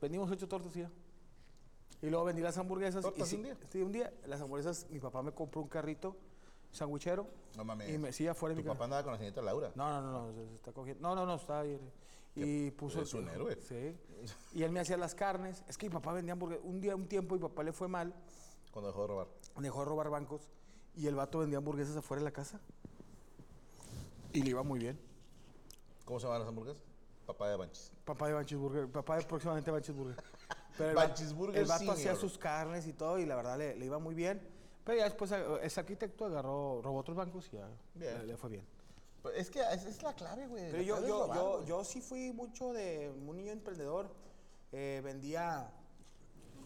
vendimos 0.00 0.28
ocho 0.28 0.48
tortas 0.48 0.74
y 0.76 0.80
ya. 0.80 0.90
Y 2.02 2.10
luego 2.10 2.24
vendí 2.24 2.42
las 2.42 2.58
hamburguesas. 2.58 3.00
y 3.04 3.06
¿Tortas 3.10 3.28
sí, 3.28 3.36
un 3.36 3.42
día? 3.44 3.56
Sí, 3.70 3.80
un 3.80 3.92
día. 3.92 4.12
Las 4.26 4.40
hamburguesas, 4.40 4.88
mi 4.90 4.98
papá 4.98 5.22
me 5.22 5.30
compró 5.30 5.62
un 5.62 5.68
carrito 5.68 6.16
sandwichero. 6.72 7.26
No 7.56 7.64
mames. 7.64 7.88
Y 7.88 7.98
me, 7.98 8.12
sí, 8.12 8.26
afuera 8.26 8.54
de 8.54 8.62
Tu 8.62 8.68
mi 8.68 8.72
papá 8.72 8.84
andaba 8.84 9.02
con 9.02 9.12
la 9.12 9.18
señorita 9.18 9.42
Laura. 9.42 9.72
No, 9.74 9.88
no, 9.88 10.00
no, 10.02 10.26
no, 10.26 10.32
se, 10.32 10.48
se 10.48 10.54
está 10.54 10.72
cogiendo. 10.72 11.08
No, 11.08 11.14
no, 11.14 11.26
no, 11.26 11.36
está 11.36 11.60
ahí. 11.60 11.80
Y 12.36 12.70
puso. 12.72 13.00
es 13.00 13.14
un 13.14 13.28
héroe. 13.28 13.56
Sí. 13.62 13.96
Y 14.52 14.62
él 14.62 14.70
me 14.70 14.80
hacía 14.80 14.96
las 14.98 15.14
carnes. 15.14 15.64
Es 15.66 15.78
que 15.78 15.88
mi 15.88 15.94
papá 15.94 16.12
vendía 16.12 16.34
hamburguesas. 16.34 16.64
Un 16.66 16.80
día, 16.80 16.94
un 16.94 17.08
tiempo, 17.08 17.34
mi 17.34 17.40
papá 17.40 17.62
le 17.62 17.72
fue 17.72 17.88
mal. 17.88 18.14
Cuando 18.70 18.88
dejó 18.88 19.02
de 19.02 19.08
robar. 19.08 19.28
Dejó 19.56 19.80
de 19.80 19.84
robar 19.86 20.10
bancos. 20.10 20.50
Y 20.94 21.06
el 21.06 21.14
vato 21.14 21.38
vendía 21.38 21.58
hamburguesas 21.58 21.96
afuera 21.96 22.20
de 22.20 22.24
la 22.24 22.32
casa. 22.32 22.60
Y 24.34 24.42
le 24.42 24.50
iba 24.50 24.62
muy 24.62 24.78
bien. 24.78 25.00
¿Cómo 26.04 26.20
se 26.20 26.26
llaman 26.26 26.40
las 26.40 26.48
hamburguesas? 26.48 26.82
Papá 27.24 27.48
de 27.48 27.56
Banchis. 27.56 27.90
Papá 28.04 28.28
de 28.28 28.34
Banchis 28.34 28.58
Burger. 28.58 28.88
Papá 28.88 29.16
de 29.16 29.24
próximamente 29.24 29.70
Banchis 29.70 29.94
Burger. 29.94 30.22
Pero 30.76 30.90
el, 30.90 30.96
Banchis 30.96 31.32
Burger 31.32 31.58
el 31.58 31.66
vato 31.66 31.92
hacía 31.92 32.14
sus 32.14 32.36
carnes 32.36 32.86
y 32.86 32.92
todo. 32.92 33.18
Y 33.18 33.24
la 33.24 33.34
verdad 33.34 33.56
le, 33.56 33.76
le 33.76 33.86
iba 33.86 33.98
muy 33.98 34.14
bien. 34.14 34.46
Pero 34.86 34.96
ya 34.98 35.04
después 35.04 35.30
eh, 35.32 35.44
ese 35.62 35.80
arquitecto 35.80 36.24
agarró, 36.24 36.80
robó 36.80 37.00
otros 37.00 37.16
bancos 37.16 37.48
y 37.52 37.56
ya 37.56 37.68
Bien. 37.94 38.18
Le, 38.20 38.26
le 38.28 38.36
fue 38.38 38.48
bien. 38.48 38.64
Pues 39.20 39.36
es 39.36 39.50
que 39.50 39.60
esa 39.60 39.88
es 39.88 40.02
la 40.02 40.14
clave, 40.14 40.46
güey. 40.46 40.70
Pero 40.70 40.78
La 40.78 40.82
yo, 40.84 41.06
yo, 41.06 41.22
robar, 41.24 41.36
yo, 41.38 41.52
güey. 41.56 41.66
yo 41.66 41.84
sí 41.84 42.00
fui 42.00 42.32
mucho 42.32 42.72
de 42.72 43.10
un 43.26 43.36
niño 43.36 43.50
emprendedor. 43.52 44.08
Eh, 44.72 45.00
vendía. 45.04 45.70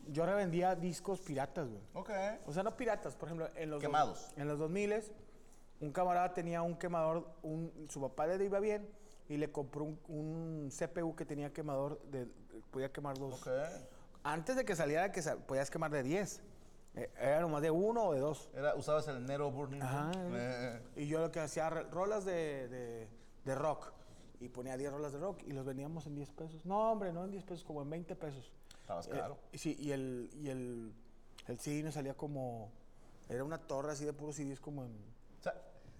Yo 0.08 0.26
revendía 0.26 0.74
discos 0.74 1.20
piratas, 1.20 1.68
güey. 1.68 1.80
Ok. 1.94 2.10
O 2.46 2.52
sea, 2.52 2.62
no 2.62 2.76
piratas, 2.76 3.16
por 3.16 3.28
ejemplo, 3.28 3.48
en 3.54 3.70
los. 3.70 3.80
dos- 3.80 3.88
Quemados. 3.88 4.32
en 4.36 4.46
los 4.48 4.58
2000 4.58 5.02
un 5.80 5.92
camarada 5.92 6.34
tenía 6.34 6.60
un 6.60 6.76
quemador, 6.76 7.26
un, 7.42 7.86
su 7.88 8.02
papá 8.02 8.26
le 8.26 8.44
iba 8.44 8.60
bien 8.60 8.86
y 9.30 9.38
le 9.38 9.50
compró 9.50 9.84
un, 9.84 9.98
un 10.08 10.68
CPU 10.70 11.16
que 11.16 11.24
tenía 11.24 11.54
quemador, 11.54 11.98
de, 12.10 12.26
podía 12.70 12.92
quemar 12.92 13.16
dos. 13.16 13.40
Ok. 13.40 13.48
Antes 14.22 14.56
de 14.56 14.66
que 14.66 14.76
saliera, 14.76 15.10
que 15.10 15.22
sa- 15.22 15.36
podías 15.38 15.70
quemar 15.70 15.90
de 15.90 16.02
10. 16.02 16.42
Eh, 16.94 17.10
era 17.18 17.40
nomás 17.40 17.62
de 17.62 17.70
uno 17.70 18.04
o 18.06 18.12
de 18.14 18.20
dos. 18.20 18.50
Era, 18.54 18.74
usabas 18.74 19.06
el 19.08 19.24
Nero 19.24 19.50
Burning. 19.50 19.80
Ajá. 19.82 20.10
Eh, 20.16 20.82
Y 20.96 21.06
yo 21.06 21.20
lo 21.20 21.30
que 21.30 21.40
hacía, 21.40 21.70
rolas 21.70 22.24
de, 22.24 22.68
de- 22.68 23.08
de 23.44 23.54
rock. 23.54 23.92
Y 24.40 24.48
ponía 24.48 24.76
10 24.76 24.90
rolas 24.92 25.12
de 25.12 25.18
rock 25.18 25.42
y 25.44 25.52
los 25.52 25.66
vendíamos 25.66 26.06
en 26.06 26.14
10 26.14 26.30
pesos. 26.30 26.64
No, 26.64 26.92
hombre, 26.92 27.12
no 27.12 27.24
en 27.24 27.30
10 27.30 27.44
pesos, 27.44 27.62
como 27.64 27.82
en 27.82 27.90
20 27.90 28.16
pesos. 28.16 28.50
Estabas 28.80 29.06
Eh, 29.08 29.10
caro. 29.10 29.36
sí, 29.52 29.76
y 29.78 29.92
el, 29.92 30.30
y 30.32 30.48
el, 30.48 30.94
el 31.46 31.58
CD 31.60 31.82
nos 31.82 31.94
salía 31.94 32.14
como... 32.14 32.72
Era 33.28 33.44
una 33.44 33.58
torre 33.58 33.92
así 33.92 34.04
de 34.06 34.12
puros 34.14 34.36
CDs 34.36 34.58
como 34.58 34.82
en... 34.84 34.96
Sa- 35.40 35.54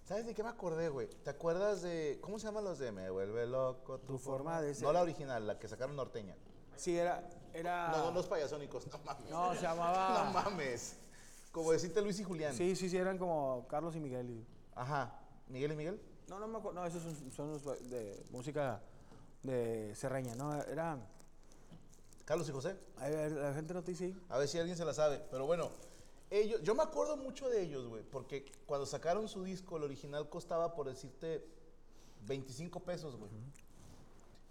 ¿Sabes 0.07 0.24
de 0.26 0.35
qué 0.35 0.42
me 0.42 0.48
acordé, 0.48 0.88
güey? 0.88 1.07
¿Te 1.22 1.31
acuerdas 1.31 1.83
de. 1.83 2.18
¿Cómo 2.22 2.38
se 2.40 2.46
llaman 2.46 2.64
los 2.64 2.79
de 2.81 2.90
Me 2.90 3.11
vuelve 3.11 3.46
loco 3.46 3.98
tu, 4.00 4.14
Tu 4.14 4.18
forma 4.18 4.61
de 4.61 4.74
ser. 4.74 4.85
No 4.85 4.92
la 4.92 5.03
original, 5.03 5.46
la 5.46 5.57
que 5.59 5.68
sacaron 5.68 5.94
norteña. 5.94 6.35
Sí, 6.74 6.96
era... 6.98 7.29
era 7.55 7.91
No, 7.91 8.07
no, 8.07 8.13
los 8.13 8.27
payasónicos, 8.27 8.87
no 8.89 8.99
mames. 9.05 9.31
No, 9.31 9.55
se 9.55 9.63
llamaba- 9.63 10.25
no 10.25 10.33
mames. 10.33 10.97
Como 11.53 11.73
decirte 11.73 12.01
Luis 12.03 12.19
y 12.21 12.25
Julián. 12.25 12.55
Sí, 12.55 12.77
sí, 12.77 12.89
sí, 12.89 12.97
eran 12.97 13.19
como 13.19 13.67
Carlos 13.69 13.95
y 13.97 14.01
Miguel. 14.01 14.31
y- 14.31 14.47
Ajá. 14.75 15.19
¿Miguel 15.49 15.73
y 15.73 15.77
Miguel? 15.77 16.01
No, 16.29 16.39
no 16.39 16.47
me 16.47 16.59
acuerdo. 16.59 16.81
No, 16.81 16.87
esos 16.87 17.03
son, 17.03 17.33
son 17.33 17.51
los 17.53 17.65
de 17.91 18.25
música 18.31 18.81
de 19.43 19.93
Serreña, 19.97 20.35
¿no? 20.37 20.55
Eran... 20.63 21.05
Carlos 22.25 22.49
y 22.49 22.53
José. 22.53 22.77
a 22.99 23.09
ver, 23.09 23.33
La 23.33 23.53
gente 23.55 23.75
no 23.75 23.83
te 23.83 23.91
dice. 23.91 24.15
A 24.29 24.39
ver 24.39 24.47
si 24.47 24.59
alguien 24.59 24.77
se 24.77 24.85
la 24.85 24.95
sabe. 24.95 25.21
Pero 25.33 25.47
bueno, 25.47 25.71
ellos, 26.31 26.63
yo 26.63 26.77
me 26.77 26.85
acuerdo 26.85 27.17
mucho 27.17 27.49
de 27.49 27.61
ellos, 27.63 27.89
güey. 27.89 28.05
Porque 28.05 28.45
cuando 28.67 28.87
sacaron 28.87 29.29
su 29.29 29.43
disco, 29.43 29.77
el 29.79 29.83
original 29.83 30.29
costaba, 30.29 30.73
por 30.77 30.87
decirte, 30.89 31.45
25 32.27 32.79
pesos, 32.85 33.17
güey. 33.17 33.33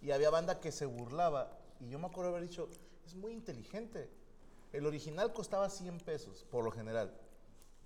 Y 0.02 0.12
había 0.12 0.30
banda 0.30 0.60
que 0.60 0.74
se 0.74 0.86
burlaba. 0.86 1.58
Y 1.80 1.88
yo 1.90 2.00
me 2.00 2.08
acuerdo 2.08 2.32
haber 2.32 2.44
dicho, 2.50 2.68
es 3.10 3.16
muy 3.16 3.34
inteligente. 3.34 4.10
El 4.72 4.86
original 4.86 5.34
costaba 5.34 5.70
100 5.70 5.98
pesos, 6.00 6.46
por 6.52 6.64
lo 6.64 6.72
general. 6.72 7.12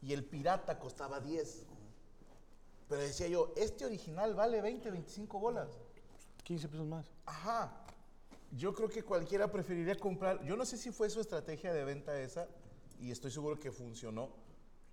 Y 0.01 0.11
el 0.11 0.25
pirata 0.25 0.79
costaba 0.79 1.21
10. 1.21 1.65
Pero 2.89 3.01
decía 3.01 3.27
yo, 3.27 3.53
este 3.55 3.85
original 3.85 4.35
vale 4.35 4.61
20, 4.61 4.91
25 4.91 5.39
bolas. 5.39 5.69
15 6.43 6.67
pesos 6.67 6.85
más. 6.85 7.09
Ajá. 7.25 7.85
Yo 8.51 8.73
creo 8.73 8.89
que 8.89 9.03
cualquiera 9.03 9.49
preferiría 9.49 9.95
comprar. 9.95 10.43
Yo 10.43 10.57
no 10.57 10.65
sé 10.65 10.77
si 10.77 10.91
fue 10.91 11.09
su 11.09 11.21
estrategia 11.21 11.73
de 11.73 11.85
venta 11.85 12.19
esa, 12.19 12.47
y 12.99 13.09
estoy 13.09 13.31
seguro 13.31 13.59
que 13.59 13.71
funcionó. 13.71 14.29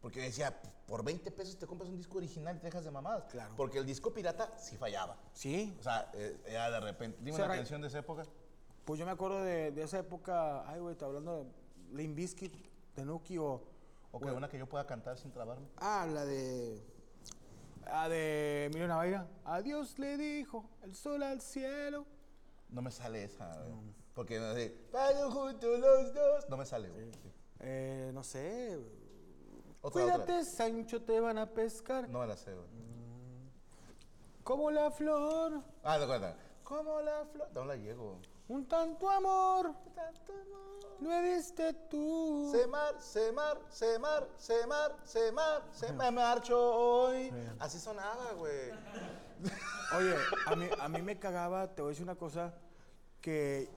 Porque 0.01 0.21
decía, 0.21 0.59
por 0.87 1.05
20 1.05 1.31
pesos 1.33 1.59
te 1.59 1.67
compras 1.67 1.91
un 1.91 1.97
disco 1.97 2.19
original 2.19 2.57
y 2.57 2.61
te 2.61 2.67
dejas 2.67 2.85
de 2.85 2.91
mamadas. 2.91 3.25
Claro. 3.25 3.53
Porque 3.57 3.79
el 3.79 3.85
disco 3.85 4.15
pirata 4.15 4.57
sí 4.57 4.77
fallaba. 4.77 5.19
Sí, 5.35 5.77
O 5.79 5.83
sea, 5.83 6.11
eh, 6.15 6.41
era 6.47 6.71
de 6.71 6.81
repente. 6.81 7.19
Dime 7.21 7.37
una 7.37 7.49
canción 7.49 7.83
de 7.83 7.89
esa 7.89 7.99
época. 7.99 8.25
Pues 8.91 8.99
yo 8.99 9.07
me 9.07 9.13
acuerdo 9.13 9.45
de, 9.45 9.71
de 9.71 9.83
esa 9.85 10.01
época, 10.01 10.69
ay, 10.69 10.81
güey, 10.81 10.95
está 10.95 11.07
hablando 11.07 11.37
de 11.37 11.47
Limp 11.93 12.17
Bizkit, 12.17 12.53
de 12.97 13.05
Nuki 13.05 13.39
o... 13.39 13.63
O 14.11 14.19
que 14.19 14.33
una 14.33 14.49
que 14.49 14.59
yo 14.59 14.69
pueda 14.69 14.85
cantar 14.85 15.17
sin 15.17 15.31
trabarme. 15.31 15.65
Ah, 15.77 16.09
la 16.13 16.25
de... 16.25 16.83
Ah, 17.87 18.09
de 18.09 18.65
Emilio 18.65 18.89
Navaira. 18.89 19.29
Adiós 19.45 19.97
le 20.01 20.17
dijo 20.17 20.69
el 20.83 20.97
sol 20.97 21.23
al 21.23 21.41
cielo. 21.41 22.05
No 22.69 22.83
me 22.83 22.91
sale 22.91 23.23
esa, 23.23 23.63
güey. 23.63 23.95
Porque 24.13 24.41
no 24.41 24.55
sé, 24.55 24.77
"Vayan 24.93 25.31
juntos 25.31 25.79
los 25.79 26.13
dos. 26.13 26.49
No 26.49 26.57
me 26.57 26.67
sale, 26.67 26.91
güey. 26.91 27.13
Sí. 27.13 27.33
Eh, 27.61 28.11
no 28.13 28.25
sé. 28.25 28.77
Otra, 29.83 30.03
Cuídate, 30.03 30.23
otra. 30.23 30.45
Sancho, 30.45 31.01
te 31.01 31.21
van 31.21 31.39
a 31.39 31.47
pescar. 31.49 32.09
No 32.09 32.19
me 32.19 32.27
la 32.27 32.37
sé, 32.37 32.53
güey. 32.53 32.67
Como 34.43 34.69
la 34.73 34.91
flor, 34.91 35.63
Ah, 35.85 35.97
de 35.97 36.05
acuerdo. 36.07 36.35
Como 36.65 37.01
la 37.03 37.25
flor. 37.27 37.49
No 37.55 37.65
la 37.65 37.77
llego. 37.77 38.19
Un 38.51 38.67
tanto 38.67 39.09
amor, 39.09 39.73
Tanto 39.95 40.33
amor. 40.33 41.01
me 41.01 41.35
diste 41.35 41.73
tú. 41.89 42.51
Semar, 42.53 43.01
semar, 43.01 43.61
semar, 43.71 44.29
semar, 44.37 44.97
semar, 45.05 45.63
se 45.73 45.93
me 45.93 46.11
marcho 46.11 46.59
hoy. 46.59 47.33
Así 47.61 47.79
sonaba, 47.79 48.33
güey. 48.37 48.71
Oye, 49.97 50.15
a 50.47 50.57
mí, 50.57 50.67
a 50.81 50.89
mí 50.89 51.03
me 51.03 51.19
cagaba, 51.19 51.69
te 51.75 51.81
voy 51.83 51.91
a 51.91 51.93
decir 51.93 52.03
una 52.05 52.17
cosa, 52.17 52.53
que, 53.21 53.69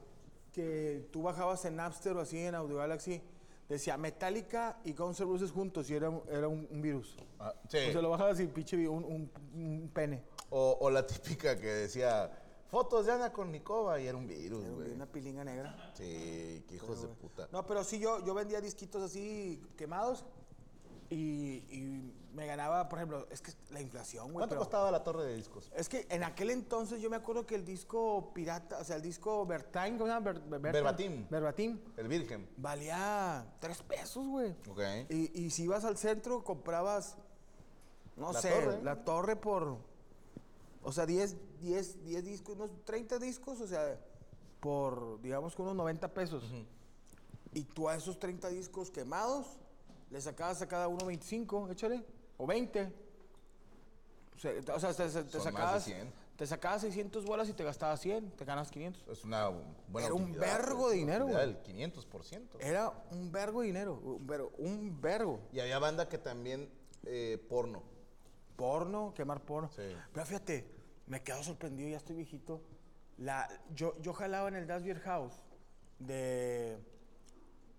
que 0.51 1.07
tú 1.11 1.21
bajabas 1.21 1.63
en 1.65 1.75
Napster 1.75 2.15
o 2.17 2.21
así 2.21 2.39
en 2.39 2.55
Audio 2.55 2.77
Galaxy, 2.77 3.21
decía 3.69 3.95
Metallica 3.97 4.79
y 4.83 4.93
Guns 4.93 5.19
N' 5.19 5.27
Roses 5.27 5.51
juntos 5.51 5.89
y 5.91 5.95
era, 5.95 6.11
era 6.29 6.47
un, 6.47 6.67
un 6.69 6.81
virus. 6.81 7.15
Ah, 7.39 7.53
sí. 7.69 7.77
O 7.89 7.91
sea, 7.91 8.01
lo 8.01 8.09
bajabas 8.09 8.39
y 8.39 8.47
pinche 8.47 8.87
un, 8.87 9.03
un, 9.03 9.31
un 9.53 9.91
pene. 9.93 10.23
O, 10.49 10.77
o 10.81 10.89
la 10.89 11.05
típica 11.07 11.55
que 11.59 11.67
decía, 11.67 12.29
fotos 12.73 13.05
de 13.05 13.11
Ana 13.11 13.31
Kornikova 13.31 13.99
y 14.01 14.07
era 14.07 14.17
un 14.17 14.25
virus, 14.27 14.67
güey. 14.67 14.91
una 14.93 15.05
pilinga 15.05 15.43
negra. 15.43 15.91
Sí, 15.93 16.65
qué 16.67 16.75
hijos 16.75 17.03
de 17.03 17.07
puta. 17.09 17.47
No, 17.51 17.65
pero 17.67 17.83
sí, 17.83 17.99
yo, 17.99 18.25
yo 18.25 18.33
vendía 18.33 18.59
disquitos 18.61 19.03
así 19.03 19.61
quemados 19.77 20.25
y, 21.11 21.57
y 21.69 22.13
me 22.33 22.47
ganaba, 22.47 22.89
por 22.89 22.97
ejemplo, 22.97 23.27
es 23.29 23.41
que 23.43 23.51
la 23.69 23.79
inflación, 23.79 24.25
güey. 24.25 24.37
¿Cuánto 24.37 24.55
pero- 24.55 24.61
costaba 24.61 24.89
la 24.89 25.03
torre 25.03 25.23
de 25.25 25.35
discos? 25.35 25.71
Es 25.75 25.87
que 25.87 26.07
en 26.09 26.23
aquel 26.23 26.49
entonces 26.49 26.99
yo 26.99 27.11
me 27.11 27.15
acuerdo 27.15 27.45
que 27.45 27.53
el 27.53 27.63
disco 27.63 28.31
pirata, 28.33 28.79
o 28.79 28.83
sea, 28.83 28.95
el 28.95 29.03
disco 29.03 29.45
Vertime, 29.45 29.91
¿cómo 29.99 30.05
se 30.07 30.13
llama? 30.13 30.31
Verbatim. 30.57 31.27
Verbatim. 31.29 31.79
El 31.95 32.07
Virgen. 32.07 32.49
Valía 32.57 33.45
tres 33.59 33.83
pesos, 33.83 34.25
güey. 34.25 34.49
Ok. 34.67 34.81
Y, 35.09 35.43
y 35.45 35.49
si 35.51 35.65
ibas 35.65 35.85
al 35.85 35.97
centro, 35.97 36.43
comprabas, 36.43 37.17
no 38.17 38.33
La 38.33 38.41
sé, 38.41 38.49
torre. 38.49 38.81
la 38.81 39.03
torre 39.03 39.35
por, 39.35 39.77
o 40.81 40.91
sea, 40.91 41.05
10, 41.05 41.35
10, 41.63 42.03
10 42.03 42.25
discos, 42.25 42.55
unos 42.57 42.69
30 42.85 43.19
discos, 43.19 43.61
o 43.61 43.67
sea, 43.67 43.97
por, 44.59 45.21
digamos 45.21 45.55
que 45.55 45.61
unos 45.61 45.75
90 45.75 46.13
pesos. 46.13 46.43
Y 47.53 47.63
tú 47.63 47.87
a 47.87 47.95
esos 47.95 48.19
30 48.19 48.49
discos 48.49 48.91
quemados, 48.91 49.45
le 50.09 50.19
sacabas 50.19 50.61
a 50.61 50.67
cada 50.67 50.87
uno 50.89 51.05
25, 51.05 51.69
échale, 51.71 52.03
o 52.37 52.45
20. 52.45 52.91
O 54.35 54.39
sea, 54.39 54.61
te- 54.61 54.71
o 54.71 54.79
sea, 54.79 54.93
te, 54.93 55.07
te- 55.09 55.23
te 55.23 55.39
sacabas, 55.39 55.83
100. 55.85 56.11
te 56.35 56.47
sacabas 56.47 56.81
600 56.81 57.23
bolas 57.25 57.47
y 57.47 57.53
te 57.53 57.63
gastabas 57.63 58.01
100, 58.01 58.31
te 58.31 58.43
ganas 58.45 58.69
500. 58.71 59.07
Es 59.07 59.23
una 59.23 59.47
buena 59.87 60.07
Era 60.07 60.15
un 60.15 60.31
vergo 60.33 60.89
de 60.89 60.97
dinero, 60.97 61.27
güey. 61.27 61.37
del 61.37 61.63
500%. 61.63 62.57
Era 62.59 62.91
un 63.11 63.31
vergo 63.31 63.61
de 63.61 63.67
dinero, 63.67 63.99
un 64.03 64.27
vergo, 64.27 64.51
un 64.57 64.99
vergo. 64.99 65.39
Y 65.53 65.59
había 65.61 65.79
banda 65.79 66.09
que 66.09 66.17
también 66.17 66.69
eh, 67.05 67.37
porno. 67.49 67.83
Porno, 68.57 69.13
quemar 69.15 69.41
porno. 69.41 69.69
Sí. 69.75 69.81
Pero 70.11 70.25
fíjate, 70.25 70.67
me 71.07 71.21
quedo 71.23 71.43
sorprendido, 71.43 71.89
ya 71.89 71.97
estoy 71.97 72.15
viejito. 72.15 72.61
La, 73.17 73.47
yo, 73.75 73.95
yo 74.01 74.13
jalaba 74.13 74.47
en 74.47 74.55
el 74.55 74.67
Das 74.67 74.83
Beer 74.83 74.99
House 75.01 75.33
de, 75.99 76.77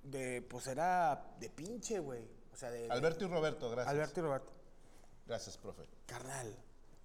de, 0.02 0.42
pues 0.42 0.66
era 0.66 1.34
de 1.40 1.50
pinche, 1.50 1.98
güey. 1.98 2.24
O 2.52 2.56
sea, 2.56 2.70
de... 2.70 2.82
de- 2.82 2.90
Alberto 2.90 3.24
y 3.24 3.28
Roberto, 3.28 3.70
gracias. 3.70 3.92
Alberto 3.94 4.20
y 4.20 4.22
Roberto. 4.22 4.52
Gracias, 5.26 5.56
profe. 5.58 5.82
Carnal, 6.06 6.56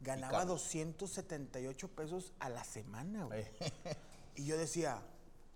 ganaba 0.01 0.39
Carlos. 0.39 0.62
278 0.63 1.88
pesos 1.95 2.34
a 2.39 2.49
la 2.49 2.63
semana, 2.63 3.25
güey. 3.25 3.41
Eh, 3.60 3.95
Y 4.36 4.45
yo 4.45 4.58
decía, 4.58 5.01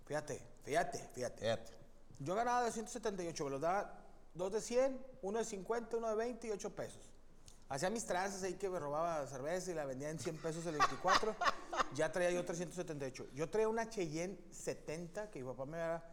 fíjate, 0.06 0.42
fíjate, 0.64 0.98
fíjate. 1.14 1.40
Fíjate. 1.40 1.72
Yo 2.18 2.34
ganaba 2.34 2.62
278, 2.64 3.44
me 3.44 3.50
los 3.50 3.60
daba 3.60 3.98
dos 4.34 4.52
de 4.52 4.60
100, 4.60 4.98
uno 5.22 5.38
de 5.38 5.44
50, 5.44 5.96
uno 5.96 6.08
de 6.10 6.16
20 6.16 6.46
y 6.48 6.50
8 6.50 6.74
pesos. 6.74 7.10
Hacía 7.68 7.90
mis 7.90 8.04
tranzas 8.04 8.42
ahí 8.42 8.54
que 8.54 8.68
me 8.68 8.78
robaba 8.78 9.26
cerveza 9.26 9.70
y 9.70 9.74
la 9.74 9.84
vendía 9.84 10.10
en 10.10 10.18
100 10.18 10.36
pesos 10.38 10.64
el 10.66 10.72
24. 10.76 11.34
ya 11.94 12.12
traía 12.12 12.30
yo 12.30 12.44
378. 12.44 13.28
Yo 13.34 13.48
traía 13.50 13.68
una 13.68 13.88
Cheyenne 13.88 14.38
70 14.50 15.30
que 15.30 15.40
mi 15.42 15.46
papá 15.48 15.64
me 15.66 15.80
había 15.82 16.04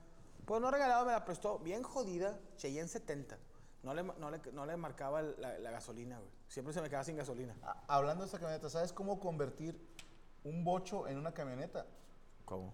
Pues 0.46 0.62
no 0.62 0.72
regalado, 0.72 1.06
me 1.06 1.12
la 1.12 1.24
prestó 1.26 1.60
bien 1.60 1.84
jodida, 1.84 2.40
Cheyenne 2.58 2.88
70. 2.88 3.38
No 3.84 3.94
le, 3.94 4.04
no 4.04 4.30
le, 4.32 4.40
no 4.54 4.66
le 4.66 4.78
marcaba 4.78 5.22
la, 5.22 5.58
la 5.60 5.72
gasolina, 5.72 6.18
güey. 6.20 6.30
Siempre 6.48 6.74
se 6.74 6.82
me 6.82 6.88
quedaba 6.90 7.04
sin 7.04 7.18
gasolina. 7.18 7.56
A- 7.64 7.84
Hablando 7.98 8.24
de 8.24 8.28
esta 8.28 8.40
camioneta, 8.40 8.70
¿sabes 8.70 8.94
cómo 8.94 9.20
convertir 9.20 9.80
un 10.44 10.64
bocho 10.64 11.08
en 11.08 11.18
una 11.18 11.34
camioneta? 11.34 11.86
¿Cómo? 12.46 12.74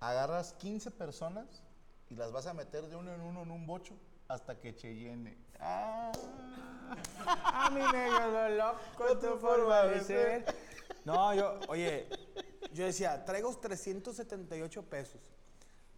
Agarras 0.00 0.52
15 0.54 0.90
personas 0.92 1.62
y 2.08 2.14
las 2.14 2.32
vas 2.32 2.46
a 2.46 2.54
meter 2.54 2.88
de 2.88 2.96
uno 2.96 3.12
en 3.12 3.20
uno 3.20 3.42
en 3.42 3.50
un 3.50 3.66
bocho 3.66 3.94
hasta 4.28 4.58
que 4.58 4.74
Cheyenne. 4.74 5.36
Ah. 5.60 6.12
A 7.26 7.70
mí 7.70 7.80
me 7.92 8.10
lo 8.10 8.48
loco 8.50 9.18
tu 9.18 9.38
forma 9.38 9.82
de 9.84 10.00
ser. 10.00 10.44
No, 11.04 11.34
yo, 11.34 11.58
oye, 11.68 12.08
yo 12.72 12.84
decía, 12.84 13.24
traigo 13.24 13.54
378 13.56 14.82
pesos. 14.84 15.20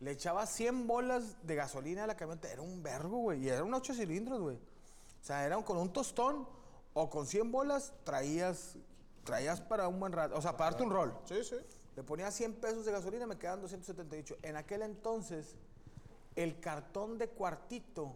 Le 0.00 0.12
echaba 0.12 0.46
100 0.46 0.86
bolas 0.86 1.36
de 1.46 1.54
gasolina 1.54 2.04
a 2.04 2.06
la 2.06 2.16
camioneta. 2.16 2.50
Era 2.50 2.62
un 2.62 2.82
vergo, 2.82 3.18
güey. 3.18 3.44
Y 3.44 3.48
eran 3.48 3.64
un 3.64 3.74
8 3.74 3.94
cilindros, 3.94 4.40
güey. 4.40 4.56
O 4.56 5.24
sea, 5.24 5.44
eran 5.44 5.62
con 5.62 5.76
un 5.76 5.92
tostón 5.92 6.48
o 6.94 7.10
con 7.10 7.26
100 7.26 7.52
bolas 7.52 7.92
traías, 8.04 8.76
traías 9.24 9.60
para 9.60 9.88
un 9.88 10.00
buen 10.00 10.12
rato. 10.12 10.36
O 10.36 10.42
sea, 10.42 10.56
para 10.56 10.70
darte 10.70 10.84
un 10.84 10.90
rol. 10.90 11.14
Sí, 11.26 11.44
sí. 11.44 11.56
Le 11.96 12.02
ponía 12.02 12.30
100 12.30 12.54
pesos 12.54 12.84
de 12.86 12.92
gasolina, 12.92 13.26
me 13.26 13.36
quedaban 13.36 13.60
278. 13.60 14.38
En 14.42 14.56
aquel 14.56 14.82
entonces, 14.82 15.54
el 16.34 16.60
cartón 16.60 17.18
de 17.18 17.28
cuartito 17.28 18.14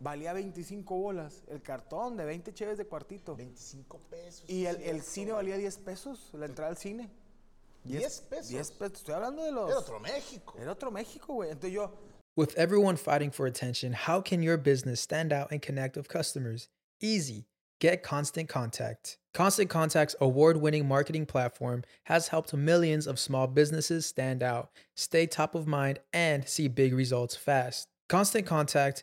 valía 0.00 0.32
25 0.32 0.96
bolas. 0.96 1.42
El 1.48 1.62
cartón 1.62 2.16
de 2.16 2.24
20 2.24 2.52
cheves 2.52 2.78
de 2.78 2.86
cuartito. 2.86 3.36
25 3.36 3.98
pesos. 4.10 4.44
Y 4.48 4.66
el, 4.66 4.80
el 4.82 5.02
cine 5.02 5.32
valía 5.32 5.56
10 5.56 5.78
pesos, 5.78 6.30
la 6.32 6.46
entrada 6.46 6.70
al 6.70 6.76
cine. 6.76 7.10
10 7.84 8.20
pesos. 8.22 8.48
10 8.48 8.70
pesos. 8.72 8.98
Estoy 8.98 9.14
hablando 9.14 9.44
de 9.44 9.52
los... 9.52 9.70
Era 9.70 9.78
otro 9.78 10.00
México. 10.00 10.54
Era 10.58 10.72
otro 10.72 10.90
México, 10.90 11.34
güey. 11.34 11.50
Entonces 11.50 11.72
yo, 11.72 11.92
With 12.36 12.54
everyone 12.58 12.96
fighting 12.96 13.30
for 13.30 13.46
attention, 13.46 13.94
how 13.94 14.20
can 14.20 14.42
your 14.42 14.58
business 14.58 15.00
stand 15.00 15.32
out 15.32 15.50
and 15.50 15.62
connect 15.62 15.96
with 15.96 16.06
customers? 16.06 16.68
Easy. 17.00 17.46
Get 17.80 18.02
Constant 18.02 18.46
Contact. 18.46 19.16
Constant 19.32 19.70
Contact's 19.70 20.16
award 20.20 20.58
winning 20.58 20.86
marketing 20.86 21.24
platform 21.24 21.82
has 22.04 22.28
helped 22.28 22.52
millions 22.52 23.06
of 23.06 23.18
small 23.18 23.46
businesses 23.46 24.04
stand 24.04 24.42
out, 24.42 24.70
stay 24.94 25.26
top 25.26 25.54
of 25.54 25.66
mind, 25.66 25.98
and 26.12 26.46
see 26.46 26.68
big 26.68 26.92
results 26.92 27.36
fast. 27.36 27.88
Constant 28.08 28.46
Contact 28.46 29.02